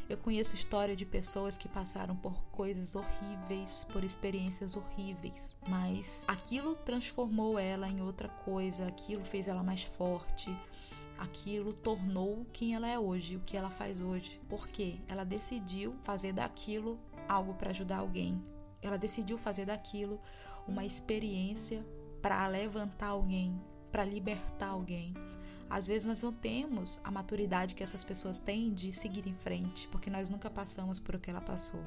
Eu 0.09 0.17
conheço 0.17 0.55
história 0.55 0.93
de 0.93 1.05
pessoas 1.05 1.57
que 1.57 1.69
passaram 1.69 2.17
por 2.17 2.33
coisas 2.51 2.95
horríveis, 2.95 3.87
por 3.93 4.03
experiências 4.03 4.75
horríveis, 4.75 5.55
mas 5.69 6.25
aquilo 6.27 6.75
transformou 6.75 7.57
ela 7.57 7.87
em 7.87 8.01
outra 8.01 8.27
coisa, 8.27 8.87
aquilo 8.87 9.23
fez 9.23 9.47
ela 9.47 9.63
mais 9.63 9.83
forte, 9.83 10.53
aquilo 11.21 11.71
tornou 11.71 12.47
quem 12.51 12.73
ela 12.73 12.88
é 12.88 12.97
hoje, 12.97 13.38
o 13.38 13.41
que 13.41 13.55
ela 13.55 13.69
faz 13.69 14.01
hoje. 14.01 14.41
Porque 14.49 14.99
ela 15.07 15.23
decidiu 15.23 15.95
fazer 16.03 16.34
daquilo 16.34 16.99
algo 17.29 17.53
para 17.53 17.69
ajudar 17.69 17.97
alguém, 17.97 18.43
ela 18.81 18.97
decidiu 18.97 19.38
fazer 19.38 19.65
daquilo 19.65 20.19
uma 20.67 20.84
experiência 20.84 21.86
para 22.21 22.45
levantar 22.47 23.10
alguém, 23.10 23.62
para 23.91 24.03
libertar 24.03 24.69
alguém. 24.69 25.13
Às 25.69 25.86
vezes 25.86 26.05
nós 26.05 26.21
não 26.21 26.34
temos 26.34 26.99
a 27.03 27.12
maturidade 27.12 27.75
que 27.75 27.84
essas 27.84 28.03
pessoas 28.03 28.39
têm 28.39 28.73
de 28.73 28.91
seguir 28.91 29.27
em 29.27 29.36
frente, 29.36 29.88
porque 29.89 30.10
nós 30.10 30.27
nunca 30.27 30.49
passamos 30.49 30.99
por 30.99 31.15
o 31.15 31.19
que 31.19 31.29
ela 31.29 31.39
passou, 31.39 31.81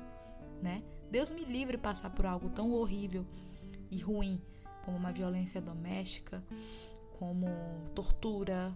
né? 0.62 0.83
Deus 1.11 1.31
me 1.33 1.44
livre 1.44 1.77
de 1.77 1.83
passar 1.83 2.11
por 2.11 2.25
algo 2.25 2.49
tão 2.51 2.73
horrível 2.73 3.27
e 3.90 3.99
ruim 3.99 4.40
como 4.85 4.97
uma 4.97 5.12
violência 5.12 5.61
doméstica, 5.61 6.42
como 7.18 7.47
tortura, 7.94 8.75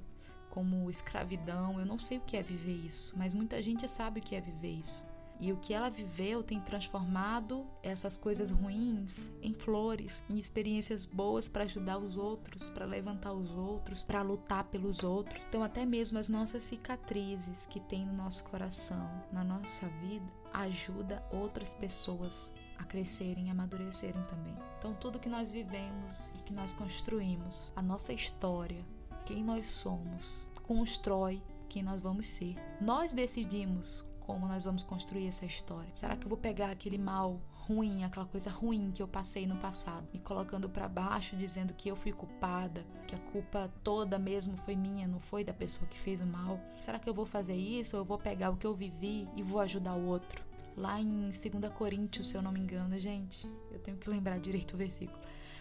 como 0.51 0.91
escravidão. 0.91 1.79
Eu 1.79 1.87
não 1.87 1.99
sei 1.99 2.19
o 2.19 2.23
que 2.23 2.37
é 2.37 2.43
viver 2.43 2.77
isso, 2.77 3.15
mas 3.17 3.35
muita 3.35 3.61
gente 3.63 3.89
sabe 3.89 4.21
o 4.21 4.23
que 4.23 4.35
é 4.35 4.41
viver 4.41 4.73
isso. 4.73 5.07
E 5.41 5.53
o 5.53 5.57
que 5.57 5.73
ela 5.73 5.89
viveu 5.89 6.43
tem 6.43 6.61
transformado 6.61 7.65
essas 7.81 8.17
coisas 8.17 8.51
ruins 8.51 9.33
em 9.41 9.55
flores, 9.55 10.25
em 10.29 10.37
experiências 10.37 11.07
boas 11.07 11.47
para 11.47 11.63
ajudar 11.63 11.99
os 11.99 12.17
outros, 12.17 12.69
para 12.71 12.85
levantar 12.85 13.33
os 13.33 13.51
outros, 13.51 14.03
para 14.03 14.23
lutar 14.23 14.65
pelos 14.65 15.05
outros. 15.05 15.45
Então, 15.49 15.63
até 15.63 15.87
mesmo 15.87 16.19
as 16.19 16.29
nossas 16.29 16.65
cicatrizes 16.65 17.67
que 17.67 17.79
tem 17.79 18.05
no 18.05 18.15
nosso 18.15 18.43
coração, 18.45 19.25
na 19.33 19.45
nossa 19.45 19.87
vida, 20.03 20.27
ajuda 20.53 21.25
outras 21.31 21.73
pessoas 21.73 22.53
a 22.77 22.85
crescerem, 22.85 23.49
a 23.49 23.53
amadurecerem 23.53 24.23
também. 24.25 24.57
Então, 24.79 24.93
tudo 24.95 25.21
que 25.21 25.29
nós 25.29 25.53
vivemos 25.53 26.33
e 26.35 26.39
que 26.43 26.53
nós 26.53 26.75
construímos, 26.75 27.73
a 27.77 27.83
nossa 27.83 28.13
história, 28.13 28.85
quem 29.29 29.45
nós 29.45 29.67
somos, 29.67 30.51
constrói 30.63 31.43
quem 31.69 31.83
nós 31.83 32.01
vamos 32.01 32.27
ser. 32.27 32.57
Nós 32.81 33.13
decidimos 33.13 34.03
como 34.21 34.49
nós 34.49 34.65
vamos 34.65 34.83
construir 34.83 35.27
essa 35.27 35.45
história? 35.45 35.91
Será 35.95 36.17
que 36.17 36.25
eu 36.25 36.31
vou 36.31 36.39
pegar 36.39 36.71
aquele 36.71 36.97
mal 36.97 37.39
ruim, 37.53 38.05
aquela 38.05 38.25
coisa 38.25 38.49
ruim 38.49 38.91
que 38.91 39.03
eu 39.03 39.09
passei 39.09 39.47
no 39.47 39.57
passado, 39.57 40.09
me 40.15 40.19
colocando 40.19 40.67
para 40.67 40.89
baixo, 40.89 41.37
dizendo 41.37 41.75
que 41.75 41.91
eu 41.91 41.97
fui 41.97 42.11
culpada, 42.11 42.87
que 43.07 43.15
a 43.15 43.19
culpa 43.19 43.71
toda 43.85 44.19
mesmo 44.19 44.57
foi 44.57 44.75
minha, 44.75 45.07
não 45.07 45.19
foi 45.19 45.45
da 45.45 45.53
pessoa 45.53 45.87
que 45.91 45.99
fez 45.99 46.23
o 46.23 46.27
mal? 46.27 46.59
Será 46.81 46.99
que 46.99 47.09
eu 47.09 47.13
vou 47.13 47.27
fazer 47.27 47.55
isso 47.55 47.97
ou 47.97 48.03
eu 48.03 48.07
vou 48.07 48.19
pegar 48.19 48.49
o 48.49 48.57
que 48.57 48.67
eu 48.67 48.75
vivi 48.75 49.29
e 49.37 49.43
vou 49.43 49.61
ajudar 49.61 49.95
o 49.95 50.07
outro? 50.07 50.43
Lá 50.75 50.99
em 50.99 51.29
2 51.29 51.35
Coríntios, 51.77 52.29
se 52.29 52.35
eu 52.35 52.41
não 52.41 52.53
me 52.53 52.61
engano, 52.61 52.99
gente, 52.99 53.47
eu 53.71 53.79
tenho 53.79 53.99
que 53.99 54.09
lembrar 54.09 54.39
direito 54.41 54.73
o 54.73 54.79
versículo. 54.79 55.21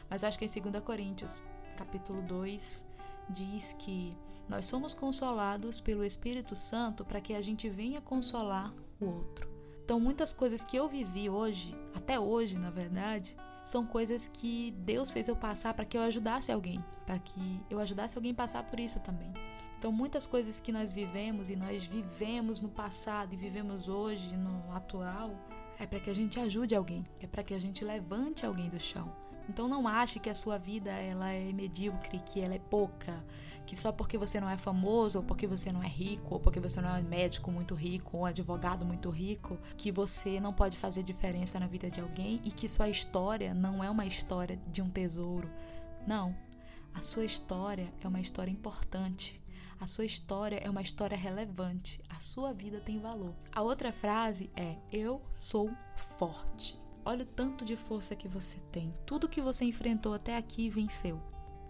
Mas 0.10 0.24
acho 0.24 0.40
que 0.40 0.46
é 0.46 0.48
em 0.48 0.72
2 0.72 0.84
Coríntios, 0.86 1.44
capítulo 1.76 2.22
2, 2.22 2.87
diz 3.30 3.74
que 3.74 4.18
nós 4.48 4.66
somos 4.66 4.94
consolados 4.94 5.82
pelo 5.82 6.04
Espírito 6.04 6.56
Santo 6.56 7.04
para 7.04 7.20
que 7.20 7.34
a 7.34 7.42
gente 7.42 7.70
venha 7.70 8.02
consolar 8.02 8.74
o 9.00 9.06
outro. 9.06 9.50
Então, 9.84 10.00
muitas 10.00 10.34
coisas 10.34 10.64
que 10.64 10.78
eu 10.78 10.88
vivi 10.88 11.30
hoje, 11.30 11.76
até 11.94 12.20
hoje, 12.20 12.58
na 12.58 12.70
verdade, 12.70 13.36
são 13.64 13.86
coisas 13.86 14.28
que 14.28 14.72
Deus 14.80 15.12
fez 15.12 15.28
eu 15.28 15.36
passar 15.36 15.74
para 15.74 15.86
que 15.86 15.98
eu 15.98 16.02
ajudasse 16.02 16.52
alguém, 16.52 16.84
para 17.06 17.20
que 17.20 17.62
eu 17.70 17.80
ajudasse 17.80 18.18
alguém 18.18 18.32
a 18.32 18.36
passar 18.36 18.64
por 18.64 18.80
isso 18.80 19.00
também. 19.00 19.32
Então, 19.78 19.92
muitas 19.92 20.26
coisas 20.26 20.60
que 20.60 20.72
nós 20.72 20.92
vivemos 20.92 21.50
e 21.50 21.56
nós 21.56 21.86
vivemos 21.86 22.62
no 22.62 22.70
passado 22.70 23.34
e 23.34 23.38
vivemos 23.38 23.88
hoje, 23.88 24.36
no 24.36 24.72
atual, 24.74 25.32
é 25.80 25.86
para 25.86 26.00
que 26.00 26.10
a 26.10 26.16
gente 26.16 26.40
ajude 26.40 26.74
alguém, 26.74 27.04
é 27.20 27.28
para 27.28 27.44
que 27.44 27.54
a 27.54 27.60
gente 27.60 27.86
levante 27.86 28.46
alguém 28.46 28.70
do 28.70 28.80
chão. 28.80 29.14
Então 29.50 29.68
não 29.68 29.88
ache 29.88 30.20
que 30.20 30.30
a 30.30 30.36
sua 30.36 30.58
vida 30.58 30.92
ela 30.92 31.32
é 31.32 31.52
medíocre, 31.54 32.20
que 32.20 32.42
ela 32.42 32.56
é 32.56 32.60
pouca, 32.60 33.24
que 33.66 33.76
só 33.76 33.92
porque 33.92 34.18
você 34.18 34.40
não 34.40 34.50
é 34.50 34.58
famoso, 34.58 35.20
ou 35.20 35.24
porque 35.24 35.48
você 35.48 35.72
não 35.72 35.84
é 35.84 35.88
rico, 35.88 36.36
ou 36.36 36.40
porque 36.40 36.60
você 36.60 36.82
não 36.82 36.96
é 36.96 37.02
médico 37.02 37.52
muito 37.52 37.76
rico, 37.76 38.18
ou 38.18 38.24
um 38.24 38.26
advogado 38.26 38.86
muito 38.86 39.10
rico, 39.10 39.58
que 39.78 39.92
você 39.92 40.40
não 40.40 40.54
pode 40.54 40.78
fazer 40.78 41.04
diferença 41.04 41.60
na 41.60 41.68
vida 41.68 41.90
de 41.90 42.02
alguém 42.02 42.42
e 42.44 42.52
que 42.52 42.68
sua 42.68 42.90
história 42.90 43.54
não 43.54 43.84
é 43.84 43.90
uma 43.90 44.06
história 44.06 44.60
de 44.72 44.82
um 44.82 44.90
tesouro. 44.90 45.50
Não. 46.06 46.36
A 46.94 47.04
sua 47.04 47.26
história 47.26 47.94
é 48.02 48.08
uma 48.08 48.20
história 48.20 48.52
importante. 48.52 49.40
A 49.80 49.86
sua 49.86 50.06
história 50.06 50.58
é 50.58 50.70
uma 50.70 50.82
história 50.82 51.16
relevante. 51.16 52.02
A 52.10 52.20
sua 52.20 52.52
vida 52.52 52.80
tem 52.80 53.00
valor. 53.00 53.36
A 53.54 53.62
outra 53.62 53.92
frase 53.92 54.50
é: 54.56 54.76
Eu 54.92 55.22
sou 55.36 55.70
forte. 56.18 56.80
Olha 57.08 57.24
o 57.24 57.26
tanto 57.26 57.64
de 57.64 57.78
força 57.78 58.18
que 58.18 58.28
você 58.28 58.58
tem. 58.70 58.94
Tudo 59.06 59.30
que 59.30 59.40
você 59.40 59.64
enfrentou 59.64 60.14
até 60.14 60.36
aqui 60.36 60.70
venceu. 60.70 61.22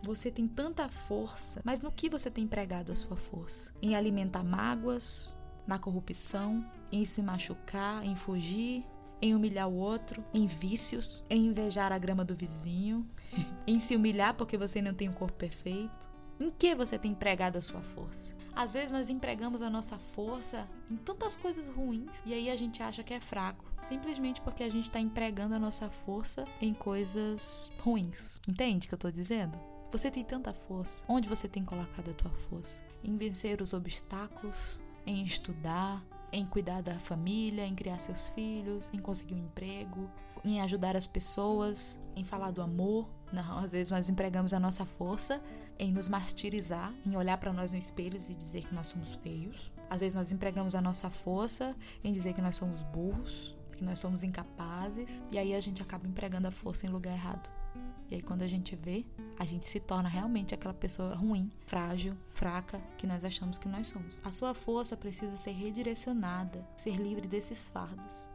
Você 0.01 0.31
tem 0.31 0.47
tanta 0.47 0.89
força, 0.89 1.61
mas 1.63 1.79
no 1.79 1.91
que 1.91 2.09
você 2.09 2.31
tem 2.31 2.45
empregado 2.45 2.91
a 2.91 2.95
sua 2.95 3.15
força? 3.15 3.71
Em 3.79 3.95
alimentar 3.95 4.43
mágoas, 4.43 5.37
na 5.67 5.77
corrupção, 5.77 6.65
em 6.91 7.05
se 7.05 7.21
machucar, 7.21 8.03
em 8.03 8.15
fugir, 8.15 8.83
em 9.21 9.35
humilhar 9.35 9.69
o 9.69 9.75
outro, 9.75 10.25
em 10.33 10.47
vícios, 10.47 11.23
em 11.29 11.45
invejar 11.45 11.91
a 11.91 11.99
grama 11.99 12.25
do 12.25 12.33
vizinho, 12.33 13.07
em 13.67 13.79
se 13.79 13.95
humilhar 13.95 14.33
porque 14.33 14.57
você 14.57 14.81
não 14.81 14.95
tem 14.95 15.07
um 15.07 15.13
corpo 15.13 15.37
perfeito. 15.37 16.09
Em 16.39 16.49
que 16.49 16.73
você 16.73 16.97
tem 16.97 17.11
empregado 17.11 17.57
a 17.57 17.61
sua 17.61 17.81
força? 17.83 18.35
Às 18.57 18.73
vezes 18.73 18.91
nós 18.91 19.07
empregamos 19.07 19.61
a 19.61 19.69
nossa 19.69 19.99
força 19.99 20.67
em 20.89 20.95
tantas 20.95 21.35
coisas 21.35 21.69
ruins 21.69 22.09
e 22.25 22.33
aí 22.33 22.49
a 22.49 22.55
gente 22.55 22.81
acha 22.81 23.03
que 23.03 23.13
é 23.13 23.19
fraco, 23.19 23.63
simplesmente 23.83 24.41
porque 24.41 24.63
a 24.63 24.69
gente 24.69 24.85
está 24.85 24.99
empregando 24.99 25.53
a 25.53 25.59
nossa 25.59 25.91
força 25.91 26.43
em 26.59 26.73
coisas 26.73 27.71
ruins. 27.81 28.41
Entende 28.49 28.87
o 28.87 28.89
que 28.89 28.95
eu 28.95 28.97
estou 28.97 29.11
dizendo? 29.11 29.59
Você 29.91 30.09
tem 30.09 30.25
tanta 30.25 30.51
força. 30.53 31.05
Onde 31.07 31.29
você 31.29 31.47
tem 31.47 31.61
colocado 31.61 32.09
a 32.09 32.13
tua 32.15 32.31
força? 32.31 32.83
Em 33.03 33.15
vencer 33.15 33.61
os 33.61 33.73
obstáculos, 33.73 34.79
em 35.05 35.23
estudar, 35.23 36.03
em 36.31 36.43
cuidar 36.47 36.81
da 36.81 36.95
família, 36.95 37.63
em 37.63 37.75
criar 37.75 37.99
seus 37.99 38.29
filhos, 38.29 38.89
em 38.91 38.97
conseguir 38.97 39.35
um 39.35 39.45
emprego, 39.45 40.09
em 40.49 40.61
ajudar 40.61 40.95
as 40.95 41.07
pessoas, 41.07 41.97
em 42.15 42.23
falar 42.23 42.51
do 42.51 42.61
amor. 42.61 43.07
Não, 43.31 43.59
às 43.59 43.71
vezes 43.71 43.91
nós 43.91 44.09
empregamos 44.09 44.53
a 44.53 44.59
nossa 44.59 44.85
força 44.85 45.41
em 45.79 45.91
nos 45.91 46.07
martirizar, 46.07 46.93
em 47.05 47.15
olhar 47.15 47.37
para 47.37 47.53
nós 47.53 47.71
no 47.71 47.77
espelho 47.77 48.17
e 48.17 48.35
dizer 48.35 48.63
que 48.63 48.73
nós 48.73 48.87
somos 48.87 49.13
feios. 49.15 49.71
Às 49.89 50.01
vezes 50.01 50.15
nós 50.15 50.31
empregamos 50.31 50.75
a 50.75 50.81
nossa 50.81 51.09
força 51.09 51.75
em 52.03 52.11
dizer 52.11 52.33
que 52.33 52.41
nós 52.41 52.55
somos 52.55 52.81
burros, 52.81 53.55
que 53.77 53.83
nós 53.83 53.99
somos 53.99 54.23
incapazes, 54.23 55.23
e 55.31 55.37
aí 55.37 55.53
a 55.53 55.61
gente 55.61 55.81
acaba 55.81 56.07
empregando 56.07 56.47
a 56.47 56.51
força 56.51 56.85
em 56.85 56.89
lugar 56.89 57.13
errado. 57.13 57.49
E 58.09 58.15
aí 58.15 58.21
quando 58.21 58.41
a 58.41 58.47
gente 58.47 58.75
vê, 58.75 59.05
a 59.37 59.45
gente 59.45 59.65
se 59.65 59.79
torna 59.79 60.09
realmente 60.09 60.55
aquela 60.55 60.73
pessoa 60.73 61.13
ruim, 61.13 61.51
frágil, 61.65 62.15
fraca 62.29 62.81
que 62.97 63.05
nós 63.05 63.23
achamos 63.23 63.57
que 63.57 63.67
nós 63.67 63.87
somos. 63.87 64.19
A 64.23 64.31
sua 64.31 64.53
força 64.53 64.95
precisa 64.95 65.37
ser 65.37 65.51
redirecionada, 65.51 66.65
ser 66.75 66.95
livre 66.95 67.27
desses 67.27 67.67
fardos. 67.67 68.25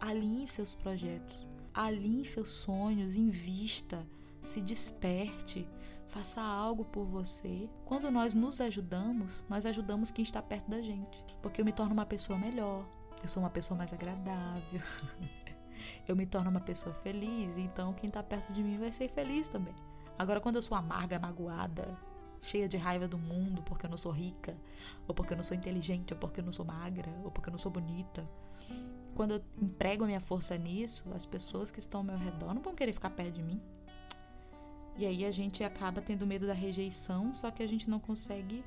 Alinhe 0.00 0.46
seus 0.46 0.74
projetos, 0.74 1.48
alinhe 1.74 2.24
seus 2.24 2.50
sonhos, 2.50 3.16
invista, 3.16 4.06
se 4.42 4.60
desperte, 4.60 5.68
faça 6.08 6.40
algo 6.40 6.84
por 6.84 7.04
você. 7.04 7.68
Quando 7.84 8.10
nós 8.10 8.34
nos 8.34 8.60
ajudamos, 8.60 9.44
nós 9.48 9.64
ajudamos 9.66 10.10
quem 10.10 10.22
está 10.22 10.42
perto 10.42 10.70
da 10.70 10.80
gente, 10.80 11.24
porque 11.40 11.60
eu 11.60 11.64
me 11.64 11.72
torno 11.72 11.92
uma 11.92 12.06
pessoa 12.06 12.38
melhor, 12.38 12.86
eu 13.22 13.28
sou 13.28 13.42
uma 13.42 13.50
pessoa 13.50 13.78
mais 13.78 13.92
agradável. 13.92 14.82
eu 16.06 16.16
me 16.16 16.26
torno 16.26 16.50
uma 16.50 16.60
pessoa 16.60 16.94
feliz, 16.96 17.56
então 17.56 17.92
quem 17.94 18.08
está 18.08 18.22
perto 18.22 18.52
de 18.52 18.62
mim 18.62 18.78
vai 18.78 18.92
ser 18.92 19.08
feliz 19.08 19.48
também. 19.48 19.74
Agora, 20.18 20.40
quando 20.40 20.56
eu 20.56 20.62
sou 20.62 20.76
amarga, 20.76 21.18
magoada, 21.18 21.96
cheia 22.42 22.68
de 22.68 22.76
raiva 22.76 23.06
do 23.06 23.18
mundo 23.18 23.62
porque 23.62 23.86
eu 23.86 23.90
não 23.90 23.96
sou 23.96 24.12
rica, 24.12 24.54
ou 25.06 25.14
porque 25.14 25.32
eu 25.32 25.36
não 25.36 25.44
sou 25.44 25.56
inteligente, 25.56 26.12
ou 26.12 26.18
porque 26.18 26.40
eu 26.40 26.44
não 26.44 26.52
sou 26.52 26.64
magra, 26.64 27.10
ou 27.24 27.30
porque 27.30 27.48
eu 27.48 27.52
não 27.52 27.58
sou 27.58 27.70
bonita, 27.70 28.28
quando 29.20 29.32
eu 29.32 29.42
emprego 29.60 30.02
a 30.02 30.06
minha 30.06 30.20
força 30.22 30.56
nisso, 30.56 31.04
as 31.12 31.26
pessoas 31.26 31.70
que 31.70 31.78
estão 31.78 32.00
ao 32.00 32.04
meu 32.04 32.16
redor 32.16 32.54
não 32.54 32.62
vão 32.62 32.74
querer 32.74 32.94
ficar 32.94 33.10
perto 33.10 33.32
de 33.32 33.42
mim. 33.42 33.60
E 34.96 35.04
aí 35.04 35.26
a 35.26 35.30
gente 35.30 35.62
acaba 35.62 36.00
tendo 36.00 36.26
medo 36.26 36.46
da 36.46 36.54
rejeição, 36.54 37.34
só 37.34 37.50
que 37.50 37.62
a 37.62 37.68
gente 37.68 37.90
não 37.90 38.00
consegue 38.00 38.64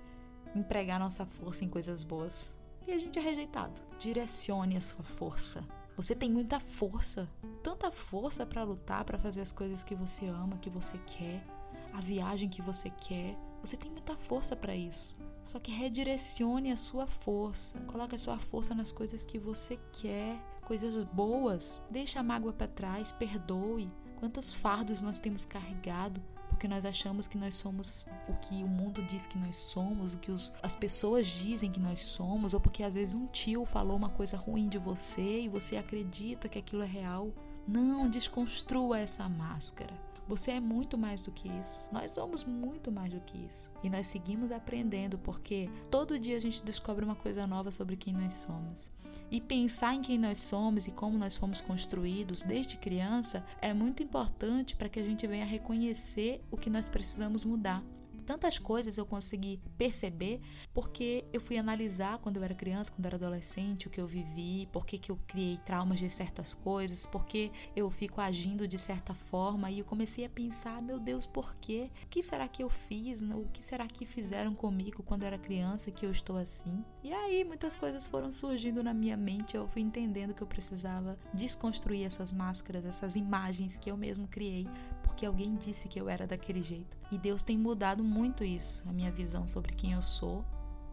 empregar 0.56 1.00
nossa 1.00 1.26
força 1.26 1.66
em 1.66 1.68
coisas 1.68 2.04
boas. 2.04 2.54
E 2.86 2.92
a 2.92 3.00
gente 3.00 3.18
é 3.18 3.22
rejeitado. 3.24 3.82
Direcione 3.98 4.78
a 4.78 4.82
sua 4.82 5.04
força. 5.04 5.68
Você 5.98 6.14
tem 6.14 6.30
muita 6.30 6.60
força, 6.60 7.28
tanta 7.64 7.92
força 7.92 8.46
para 8.46 8.62
lutar, 8.62 9.04
para 9.06 9.18
fazer 9.18 9.42
as 9.42 9.52
coisas 9.52 9.84
que 9.84 9.96
você 9.96 10.28
ama, 10.28 10.60
que 10.60 10.70
você 10.70 11.00
quer, 11.08 11.44
a 11.92 12.00
viagem 12.00 12.48
que 12.48 12.62
você 12.62 12.92
quer. 12.92 13.36
Você 13.62 13.76
tem 13.76 13.90
muita 13.90 14.16
força 14.16 14.56
para 14.56 14.76
isso. 14.76 15.16
Só 15.44 15.60
que 15.60 15.72
redirecione 15.72 16.72
a 16.72 16.78
sua 16.78 17.06
força. 17.06 17.80
Coloque 17.82 18.16
a 18.16 18.20
sua 18.20 18.38
força 18.38 18.74
nas 18.74 18.92
coisas 18.92 19.26
que 19.26 19.38
você 19.38 19.80
quer, 19.92 20.38
coisas 20.62 21.04
boas. 21.04 21.82
Deixe 21.90 22.18
a 22.18 22.24
mágoa 22.24 22.54
para 22.54 22.68
trás, 22.68 23.12
perdoe. 23.12 23.92
Quantos 24.20 24.54
fardos 24.54 25.02
nós 25.02 25.20
temos 25.20 25.46
carregado 25.46 26.22
porque 26.54 26.68
nós 26.68 26.86
achamos 26.86 27.28
que 27.28 27.38
nós 27.38 27.56
somos 27.56 28.08
o 28.30 28.34
que 28.36 28.64
o 28.64 28.68
mundo 28.68 29.02
diz 29.04 29.28
que 29.28 29.38
nós 29.38 29.58
somos, 29.58 30.14
o 30.14 30.20
que 30.20 30.32
os, 30.32 30.54
as 30.62 30.76
pessoas 30.76 31.28
dizem 31.28 31.72
que 31.72 31.80
nós 31.80 32.02
somos, 32.02 32.54
ou 32.54 32.60
porque 32.60 32.84
às 32.84 32.94
vezes 32.94 33.16
um 33.16 33.26
tio 33.28 33.66
falou 33.66 33.98
uma 33.98 34.10
coisa 34.10 34.38
ruim 34.38 34.70
de 34.70 34.78
você 34.78 35.42
e 35.42 35.50
você 35.50 35.76
acredita 35.76 36.48
que 36.48 36.60
aquilo 36.60 36.84
é 36.84 36.86
real. 36.86 37.34
Não 37.68 38.10
desconstrua 38.10 39.00
essa 39.00 39.28
máscara. 39.28 39.94
Você 40.28 40.52
é 40.52 40.60
muito 40.60 40.98
mais 40.98 41.22
do 41.22 41.32
que 41.32 41.50
isso. 41.50 41.88
Nós 41.92 42.12
somos 42.12 42.46
muito 42.46 42.92
mais 42.92 43.12
do 43.12 43.20
que 43.22 43.38
isso. 43.38 43.70
E 43.84 43.90
nós 43.90 44.08
seguimos 44.08 44.52
aprendendo 44.52 45.18
porque 45.18 45.70
todo 45.92 46.20
dia 46.20 46.38
a 46.38 46.40
gente 46.40 46.64
descobre 46.64 47.04
uma 47.04 47.16
coisa 47.16 47.46
nova 47.46 47.72
sobre 47.72 47.96
quem 47.96 48.14
nós 48.14 48.34
somos. 48.34 48.90
E 49.30 49.42
pensar 49.42 49.94
em 49.96 50.02
quem 50.02 50.18
nós 50.18 50.40
somos 50.40 50.88
e 50.88 50.92
como 50.92 51.18
nós 51.18 51.38
fomos 51.38 51.62
construídos 51.62 52.44
desde 52.44 52.78
criança 52.78 53.46
é 53.62 53.74
muito 53.74 54.02
importante 54.02 54.76
para 54.76 54.90
que 54.90 55.00
a 55.00 55.04
gente 55.04 55.28
venha 55.28 55.46
reconhecer 55.46 56.42
o 56.50 56.58
que 56.58 56.70
nós 56.70 56.90
precisamos 56.90 57.44
mudar. 57.44 57.84
Tantas 58.24 58.58
coisas 58.58 58.98
eu 58.98 59.06
consegui 59.06 59.60
perceber 59.78 60.42
porque 60.74 61.26
eu 61.32 61.42
fui 61.42 61.58
analisar 61.58 62.18
quando 62.20 62.38
eu 62.38 62.44
era 62.44 62.56
criança, 62.56 62.92
quando 62.92 63.06
eu 63.06 63.10
era 63.10 63.18
adolescente, 63.18 63.88
o 63.88 63.90
que 63.90 64.02
eu 64.02 64.08
vivi, 64.08 64.68
por 64.72 64.86
que, 64.86 65.00
eu 65.12 65.20
criei 65.28 65.58
traumas 65.66 66.00
de 66.00 66.10
certas 66.10 66.54
coisas, 66.54 67.06
por 67.06 67.26
que 67.26 67.52
eu 67.76 67.90
fico 67.90 68.22
agindo 68.22 68.68
de 68.68 68.78
certa 68.78 69.14
forma 69.14 69.70
e 69.70 69.80
eu 69.80 69.86
comecei 69.86 70.26
a 70.26 70.30
pensar, 70.30 70.82
meu 70.82 71.00
Deus, 71.00 71.28
por 71.28 71.56
quê? 71.56 71.92
O 72.04 72.08
que 72.08 72.24
será 72.24 72.48
que 72.48 72.64
eu 72.64 72.70
fiz? 72.70 73.22
O 73.22 73.48
que 73.52 73.64
será 73.64 73.88
que 73.88 74.06
fizeram 74.06 74.56
comigo 74.56 75.04
quando 75.04 75.24
eu 75.24 75.28
era 75.28 75.38
criança 75.38 75.92
que 75.92 76.06
eu 76.06 76.12
estou 76.12 76.38
assim? 76.38 76.84
E 77.04 77.12
aí 77.14 77.44
muitas 77.44 77.76
coisas 77.76 78.08
foram 78.08 78.32
surgindo 78.32 78.84
na 78.84 78.94
minha 78.94 79.18
mente, 79.18 79.56
eu 79.56 79.68
fui 79.68 79.82
entendendo 79.82 80.34
que 80.34 80.42
eu 80.42 80.48
precisava 80.48 81.18
desconstruir 81.34 82.06
essas 82.06 82.32
máscaras, 82.32 82.86
essas 82.86 83.16
imagens 83.16 83.78
que 83.78 83.92
eu 83.92 83.98
mesmo 83.98 84.28
criei, 84.28 84.68
porque 85.14 85.28
alguém 85.28 85.56
disse 85.56 85.88
que 85.88 86.02
eu 86.02 86.10
era 86.10 86.26
daquele 86.26 86.64
jeito. 86.64 86.98
E 87.12 87.18
Deus 87.20 87.44
tem 87.44 87.58
mudado 87.58 88.04
muito 88.04 88.44
isso, 88.44 88.84
a 88.90 88.92
minha 88.92 89.12
visão 89.12 89.48
sobre 89.48 89.72
quem 89.74 89.94
eu 89.94 90.02
sou. 90.02 90.44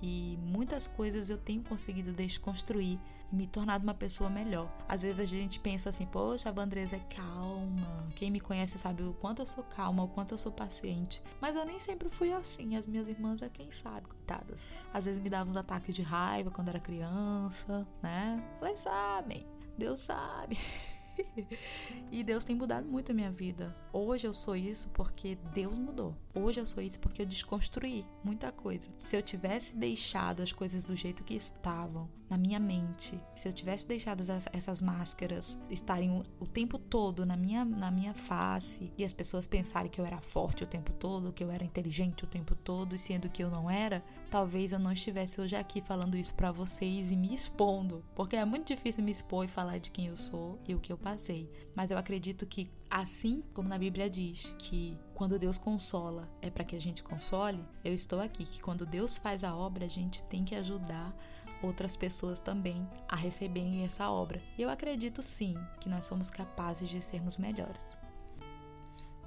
E 0.02 0.38
muitas 0.42 0.87
coisas 0.87 1.30
eu 1.30 1.38
tenho 1.38 1.62
conseguido 1.62 2.12
desconstruir 2.12 2.98
e 3.33 3.35
me 3.35 3.46
tornado 3.46 3.83
uma 3.83 3.94
pessoa 3.94 4.28
melhor. 4.28 4.70
Às 4.87 5.02
vezes 5.02 5.20
a 5.20 5.24
gente 5.24 5.59
pensa 5.61 5.88
assim, 5.88 6.06
poxa, 6.06 6.50
a 6.50 6.52
Vandresa 6.52 6.96
é 6.96 7.14
calma. 7.14 8.09
Quem 8.14 8.30
me 8.30 8.40
conhece 8.40 8.78
sabe 8.78 9.02
o 9.02 9.14
quanto 9.14 9.40
eu 9.40 9.46
sou 9.46 9.64
calma, 9.64 10.04
o 10.04 10.09
quanto 10.09 10.33
eu 10.33 10.38
sou 10.38 10.52
paciente. 10.52 11.22
Mas 11.40 11.56
eu 11.56 11.64
nem 11.64 11.80
sempre 11.80 12.09
fui 12.09 12.33
assim. 12.33 12.76
As 12.76 12.87
minhas 12.87 13.09
irmãs 13.09 13.40
é 13.40 13.48
quem 13.48 13.70
sabe, 13.72 14.06
coitadas. 14.06 14.78
Às 14.92 15.06
vezes 15.06 15.22
me 15.22 15.30
davam 15.30 15.50
uns 15.50 15.56
ataques 15.56 15.94
de 15.94 16.02
raiva 16.02 16.50
quando 16.50 16.68
era 16.68 16.80
criança, 16.80 17.87
né? 18.02 18.42
Elas 18.61 18.80
sabem. 18.80 19.46
Deus 19.78 20.00
sabe. 20.00 20.59
e 22.11 22.22
Deus 22.24 22.44
tem 22.44 22.56
mudado 22.56 22.87
muito 22.87 23.12
a 23.12 23.14
minha 23.14 23.30
vida. 23.30 23.74
Hoje 23.92 24.26
eu 24.26 24.35
sou 24.35 24.56
isso 24.56 24.88
porque 24.90 25.37
Deus 25.52 25.76
mudou. 25.76 26.16
Hoje 26.35 26.61
eu 26.61 26.66
sou 26.66 26.83
isso 26.83 27.00
porque 27.00 27.22
eu 27.22 27.26
desconstruí 27.26 28.04
muita 28.24 28.52
coisa. 28.52 28.90
Se 28.98 29.16
eu 29.16 29.22
tivesse 29.22 29.76
deixado 29.76 30.42
as 30.42 30.52
coisas 30.52 30.85
do 30.85 30.96
jeito 30.96 31.24
que 31.24 31.35
estavam 31.35 32.09
na 32.31 32.38
minha 32.38 32.61
mente, 32.61 33.21
se 33.35 33.49
eu 33.49 33.53
tivesse 33.53 33.85
deixado 33.88 34.23
essas 34.53 34.81
máscaras 34.81 35.59
estarem 35.69 36.25
o 36.38 36.47
tempo 36.47 36.79
todo 36.79 37.27
na 37.27 37.37
minha, 37.37 37.64
na 37.64 37.90
minha 37.90 38.14
face 38.14 38.93
e 38.97 39.05
as 39.05 39.12
pessoas 39.12 39.49
pensarem 39.49 39.90
que 39.90 40.01
eu 40.01 40.05
era 40.05 40.21
forte 40.21 40.62
o 40.62 40.66
tempo 40.66 40.93
todo, 40.93 41.33
que 41.33 41.43
eu 41.43 41.51
era 41.51 41.64
inteligente 41.64 42.23
o 42.23 42.29
tempo 42.29 42.55
todo, 42.55 42.95
e 42.95 42.99
sendo 43.01 43.29
que 43.29 43.43
eu 43.43 43.51
não 43.51 43.69
era, 43.69 44.01
talvez 44.31 44.71
eu 44.71 44.79
não 44.79 44.93
estivesse 44.93 45.40
hoje 45.40 45.57
aqui 45.57 45.81
falando 45.81 46.16
isso 46.16 46.33
para 46.35 46.53
vocês 46.53 47.11
e 47.11 47.16
me 47.16 47.35
expondo, 47.35 48.05
porque 48.14 48.37
é 48.37 48.45
muito 48.45 48.69
difícil 48.69 49.03
me 49.03 49.11
expor 49.11 49.45
e 49.45 49.49
falar 49.49 49.79
de 49.79 49.90
quem 49.90 50.07
eu 50.07 50.16
sou 50.16 50.57
e 50.69 50.75
o 50.75 50.79
que 50.79 50.93
eu 50.93 50.97
passei. 50.97 51.51
Mas 51.75 51.90
eu 51.90 51.99
acredito 51.99 52.47
que 52.47 52.71
assim 52.88 53.43
como 53.53 53.69
na 53.69 53.79
Bíblia 53.79 54.09
diz 54.09 54.55
que 54.57 54.97
quando 55.14 55.38
Deus 55.38 55.59
consola 55.59 56.29
é 56.40 56.49
para 56.49 56.64
que 56.64 56.77
a 56.77 56.81
gente 56.81 57.03
console, 57.03 57.62
eu 57.85 57.93
estou 57.93 58.21
aqui. 58.21 58.45
Que 58.45 58.62
quando 58.62 58.87
Deus 58.87 59.19
faz 59.19 59.45
a 59.45 59.55
obra, 59.55 59.85
a 59.85 59.88
gente 59.88 60.25
tem 60.25 60.45
que 60.45 60.55
ajudar 60.55 61.14
outras 61.62 61.96
pessoas 61.96 62.38
também 62.38 62.88
a 63.09 63.16
receberem 63.16 63.85
essa 63.85 64.11
obra. 64.11 64.42
E 64.57 64.62
eu 64.62 64.70
acredito 64.70 65.23
sim 65.23 65.55
que 65.81 65.88
nós 65.88 66.05
somos 66.05 66.31
capazes 66.31 66.88
de 66.88 67.01
sermos 67.01 67.38
melhores. 67.38 68.01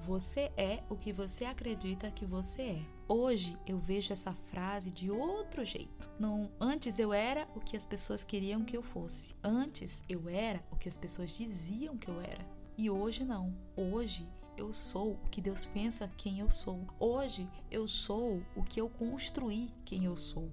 Você 0.05 0.51
é 0.57 0.83
o 0.89 0.97
que 0.97 1.13
você 1.13 1.45
acredita 1.45 2.11
que 2.11 2.25
você 2.25 2.61
é. 2.61 2.85
Hoje 3.07 3.57
eu 3.65 3.79
vejo 3.79 4.11
essa 4.11 4.33
frase 4.33 4.91
de 4.91 5.09
outro 5.09 5.63
jeito. 5.63 6.11
Não, 6.19 6.51
antes 6.59 6.99
eu 6.99 7.13
era 7.13 7.47
o 7.55 7.61
que 7.61 7.77
as 7.77 7.85
pessoas 7.85 8.21
queriam 8.21 8.65
que 8.65 8.75
eu 8.75 8.83
fosse. 8.83 9.33
Antes 9.41 10.03
eu 10.09 10.27
era 10.27 10.61
o 10.69 10.75
que 10.75 10.89
as 10.89 10.97
pessoas 10.97 11.31
diziam 11.31 11.97
que 11.97 12.09
eu 12.09 12.19
era. 12.19 12.45
E 12.77 12.89
hoje 12.89 13.23
não. 13.23 13.55
Hoje 13.77 14.27
eu 14.57 14.73
sou 14.73 15.13
o 15.13 15.29
que 15.29 15.39
Deus 15.39 15.65
pensa 15.65 16.11
quem 16.17 16.39
eu 16.39 16.51
sou. 16.51 16.85
Hoje 16.99 17.49
eu 17.71 17.87
sou 17.87 18.41
o 18.57 18.63
que 18.63 18.81
eu 18.81 18.89
construí 18.89 19.69
quem 19.85 20.03
eu 20.03 20.17
sou. 20.17 20.51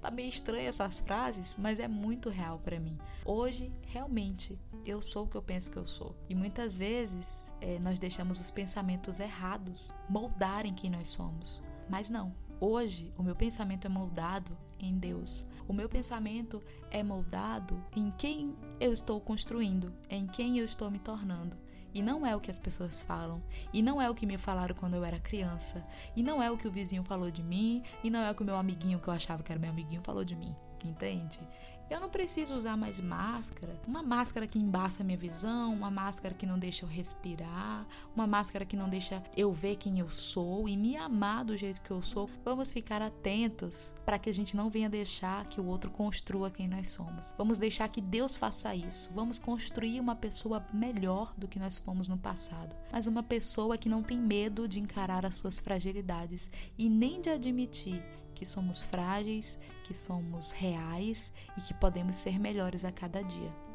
Tá 0.00 0.10
meio 0.10 0.28
estranha 0.28 0.68
essas 0.68 1.00
frases, 1.00 1.56
mas 1.58 1.80
é 1.80 1.88
muito 1.88 2.28
real 2.28 2.58
para 2.58 2.78
mim. 2.78 2.98
Hoje, 3.24 3.72
realmente, 3.86 4.58
eu 4.84 5.02
sou 5.02 5.24
o 5.24 5.28
que 5.28 5.36
eu 5.36 5.42
penso 5.42 5.70
que 5.70 5.76
eu 5.76 5.86
sou. 5.86 6.14
E 6.28 6.34
muitas 6.34 6.76
vezes 6.76 7.34
é, 7.60 7.78
nós 7.80 7.98
deixamos 7.98 8.40
os 8.40 8.50
pensamentos 8.50 9.18
errados 9.18 9.90
moldarem 10.08 10.74
quem 10.74 10.90
nós 10.90 11.08
somos. 11.08 11.62
Mas 11.88 12.08
não. 12.08 12.34
Hoje, 12.60 13.12
o 13.18 13.22
meu 13.22 13.34
pensamento 13.34 13.86
é 13.86 13.88
moldado 13.88 14.56
em 14.78 14.98
Deus. 14.98 15.44
O 15.68 15.72
meu 15.72 15.88
pensamento 15.88 16.62
é 16.90 17.02
moldado 17.02 17.82
em 17.94 18.10
quem 18.12 18.54
eu 18.78 18.92
estou 18.92 19.20
construindo, 19.20 19.92
em 20.08 20.26
quem 20.26 20.58
eu 20.58 20.64
estou 20.64 20.90
me 20.90 20.98
tornando. 20.98 21.56
E 21.96 22.02
não 22.02 22.26
é 22.26 22.36
o 22.36 22.40
que 22.40 22.50
as 22.50 22.58
pessoas 22.58 23.00
falam. 23.00 23.42
E 23.72 23.80
não 23.80 24.02
é 24.02 24.10
o 24.10 24.14
que 24.14 24.26
me 24.26 24.36
falaram 24.36 24.74
quando 24.74 24.92
eu 24.92 25.02
era 25.02 25.18
criança. 25.18 25.82
E 26.14 26.22
não 26.22 26.42
é 26.42 26.50
o 26.50 26.58
que 26.58 26.68
o 26.68 26.70
vizinho 26.70 27.02
falou 27.02 27.30
de 27.30 27.42
mim. 27.42 27.82
E 28.04 28.10
não 28.10 28.20
é 28.20 28.30
o 28.30 28.34
que 28.34 28.42
o 28.42 28.44
meu 28.44 28.56
amiguinho, 28.56 29.00
que 29.00 29.08
eu 29.08 29.14
achava 29.14 29.42
que 29.42 29.50
era 29.50 29.58
meu 29.58 29.70
amiguinho, 29.70 30.02
falou 30.02 30.22
de 30.22 30.36
mim. 30.36 30.54
Entende? 30.84 31.40
Eu 31.88 32.00
não 32.00 32.08
preciso 32.08 32.56
usar 32.56 32.76
mais 32.76 33.00
máscara. 33.00 33.80
Uma 33.86 34.02
máscara 34.02 34.44
que 34.44 34.58
embaça 34.58 35.04
minha 35.04 35.16
visão, 35.16 35.72
uma 35.72 35.88
máscara 35.90 36.34
que 36.34 36.44
não 36.44 36.58
deixa 36.58 36.84
eu 36.84 36.88
respirar, 36.88 37.86
uma 38.12 38.26
máscara 38.26 38.64
que 38.64 38.76
não 38.76 38.88
deixa 38.88 39.22
eu 39.36 39.52
ver 39.52 39.76
quem 39.76 40.00
eu 40.00 40.10
sou 40.10 40.68
e 40.68 40.76
me 40.76 40.96
amar 40.96 41.44
do 41.44 41.56
jeito 41.56 41.80
que 41.80 41.92
eu 41.92 42.02
sou. 42.02 42.28
Vamos 42.44 42.72
ficar 42.72 43.00
atentos 43.00 43.94
para 44.04 44.18
que 44.18 44.28
a 44.28 44.34
gente 44.34 44.56
não 44.56 44.68
venha 44.68 44.90
deixar 44.90 45.44
que 45.44 45.60
o 45.60 45.66
outro 45.66 45.88
construa 45.88 46.50
quem 46.50 46.66
nós 46.66 46.90
somos. 46.90 47.32
Vamos 47.38 47.56
deixar 47.56 47.88
que 47.88 48.00
Deus 48.00 48.36
faça 48.36 48.74
isso. 48.74 49.08
Vamos 49.14 49.38
construir 49.38 50.00
uma 50.00 50.16
pessoa 50.16 50.66
melhor 50.72 51.32
do 51.36 51.46
que 51.46 51.60
nós 51.60 51.78
fomos 51.78 52.08
no 52.08 52.18
passado, 52.18 52.74
mas 52.90 53.06
uma 53.06 53.22
pessoa 53.22 53.78
que 53.78 53.88
não 53.88 54.02
tem 54.02 54.18
medo 54.18 54.66
de 54.66 54.80
encarar 54.80 55.24
as 55.24 55.36
suas 55.36 55.60
fragilidades 55.60 56.50
e 56.76 56.88
nem 56.88 57.20
de 57.20 57.30
admitir 57.30 58.02
que 58.36 58.46
somos 58.46 58.82
frágeis, 58.82 59.58
que 59.82 59.94
somos 59.94 60.52
reais 60.52 61.32
e 61.56 61.60
que 61.62 61.74
podemos 61.74 62.16
ser 62.16 62.38
melhores 62.38 62.84
a 62.84 62.92
cada 62.92 63.22
dia. 63.22 63.66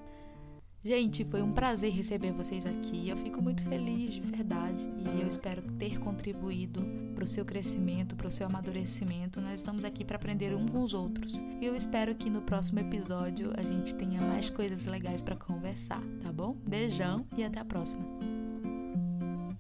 Gente, 0.84 1.24
foi 1.26 1.44
um 1.44 1.52
prazer 1.52 1.92
receber 1.92 2.32
vocês 2.32 2.66
aqui. 2.66 3.08
Eu 3.08 3.16
fico 3.16 3.40
muito 3.40 3.62
feliz 3.64 4.14
de 4.14 4.22
verdade 4.22 4.84
e 4.84 5.22
eu 5.22 5.28
espero 5.28 5.62
ter 5.74 6.00
contribuído 6.00 6.84
para 7.14 7.24
o 7.24 7.28
seu 7.28 7.46
crescimento, 7.46 8.16
para 8.16 8.28
o 8.28 8.32
seu 8.32 8.48
amadurecimento. 8.48 9.40
Nós 9.40 9.60
estamos 9.60 9.84
aqui 9.84 10.04
para 10.04 10.16
aprender 10.16 10.56
um 10.56 10.66
com 10.66 10.82
os 10.82 10.96
outros. 10.96 11.36
E 11.36 11.66
eu 11.66 11.76
espero 11.76 12.16
que 12.16 12.32
no 12.32 12.42
próximo 12.42 12.80
episódio 12.80 13.54
a 13.58 13.62
gente 13.62 13.94
tenha 13.94 14.22
mais 14.22 14.50
coisas 14.50 14.86
legais 14.86 15.22
para 15.22 15.36
conversar, 15.36 16.02
tá 16.24 16.32
bom? 16.32 16.58
Beijão 16.68 17.28
e 17.38 17.44
até 17.44 17.60
a 17.60 17.66
próxima. 17.66 18.51